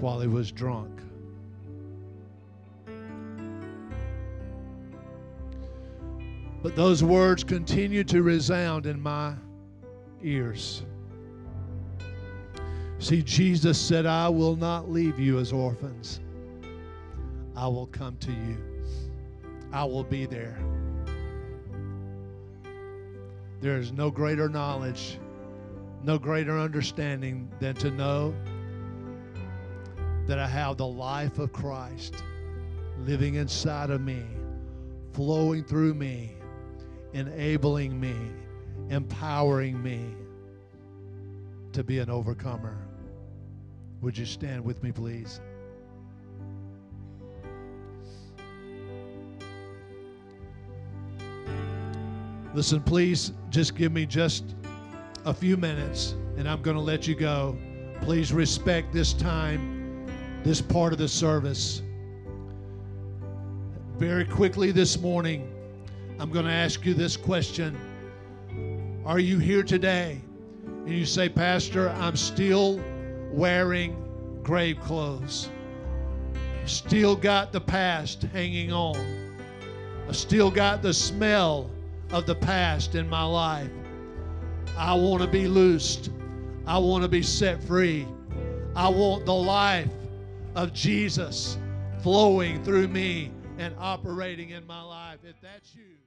While 0.00 0.20
he 0.20 0.26
was 0.26 0.50
drunk. 0.50 1.02
But 6.62 6.76
those 6.76 7.04
words 7.04 7.44
continue 7.44 8.04
to 8.04 8.22
resound 8.22 8.86
in 8.86 8.98
my 8.98 9.34
ears. 10.22 10.82
See, 13.04 13.20
Jesus 13.20 13.78
said, 13.78 14.06
I 14.06 14.30
will 14.30 14.56
not 14.56 14.90
leave 14.90 15.18
you 15.20 15.38
as 15.38 15.52
orphans. 15.52 16.20
I 17.54 17.68
will 17.68 17.88
come 17.88 18.16
to 18.20 18.32
you. 18.32 18.56
I 19.74 19.84
will 19.84 20.04
be 20.04 20.24
there. 20.24 20.56
There 23.60 23.76
is 23.76 23.92
no 23.92 24.10
greater 24.10 24.48
knowledge, 24.48 25.18
no 26.02 26.18
greater 26.18 26.58
understanding 26.58 27.50
than 27.60 27.74
to 27.74 27.90
know 27.90 28.34
that 30.26 30.38
I 30.38 30.46
have 30.46 30.78
the 30.78 30.86
life 30.86 31.38
of 31.38 31.52
Christ 31.52 32.24
living 33.00 33.34
inside 33.34 33.90
of 33.90 34.00
me, 34.00 34.22
flowing 35.12 35.62
through 35.62 35.92
me, 35.92 36.32
enabling 37.12 38.00
me, 38.00 38.16
empowering 38.88 39.82
me 39.82 40.06
to 41.74 41.84
be 41.84 41.98
an 41.98 42.08
overcomer. 42.08 42.78
Would 44.00 44.18
you 44.18 44.26
stand 44.26 44.64
with 44.64 44.82
me, 44.82 44.92
please? 44.92 45.40
Listen, 52.54 52.80
please 52.80 53.32
just 53.50 53.74
give 53.74 53.90
me 53.90 54.06
just 54.06 54.54
a 55.24 55.34
few 55.34 55.56
minutes 55.56 56.14
and 56.36 56.48
I'm 56.48 56.62
going 56.62 56.76
to 56.76 56.82
let 56.82 57.08
you 57.08 57.16
go. 57.16 57.56
Please 58.00 58.32
respect 58.32 58.92
this 58.92 59.12
time, 59.12 60.06
this 60.44 60.60
part 60.60 60.92
of 60.92 60.98
the 60.98 61.08
service. 61.08 61.82
Very 63.96 64.24
quickly 64.24 64.70
this 64.70 65.00
morning, 65.00 65.52
I'm 66.20 66.30
going 66.30 66.44
to 66.44 66.52
ask 66.52 66.84
you 66.84 66.94
this 66.94 67.16
question 67.16 67.76
Are 69.04 69.18
you 69.18 69.38
here 69.38 69.62
today? 69.62 70.20
And 70.64 70.90
you 70.90 71.06
say, 71.06 71.28
Pastor, 71.28 71.90
I'm 71.90 72.16
still 72.16 72.80
wearing 73.34 73.96
grave 74.42 74.80
clothes. 74.80 75.48
Still 76.66 77.16
got 77.16 77.52
the 77.52 77.60
past 77.60 78.22
hanging 78.22 78.72
on. 78.72 78.96
I 80.08 80.12
still 80.12 80.50
got 80.50 80.82
the 80.82 80.94
smell 80.94 81.70
of 82.10 82.26
the 82.26 82.34
past 82.34 82.94
in 82.94 83.08
my 83.08 83.24
life. 83.24 83.70
I 84.78 84.94
want 84.94 85.22
to 85.22 85.28
be 85.28 85.48
loosed. 85.48 86.10
I 86.66 86.78
want 86.78 87.02
to 87.02 87.08
be 87.08 87.22
set 87.22 87.62
free. 87.62 88.06
I 88.76 88.88
want 88.88 89.26
the 89.26 89.34
life 89.34 89.90
of 90.54 90.72
Jesus 90.72 91.58
flowing 92.02 92.62
through 92.64 92.88
me 92.88 93.30
and 93.58 93.74
operating 93.78 94.50
in 94.50 94.66
my 94.66 94.82
life. 94.82 95.18
If 95.24 95.40
that's 95.40 95.74
you. 95.74 96.03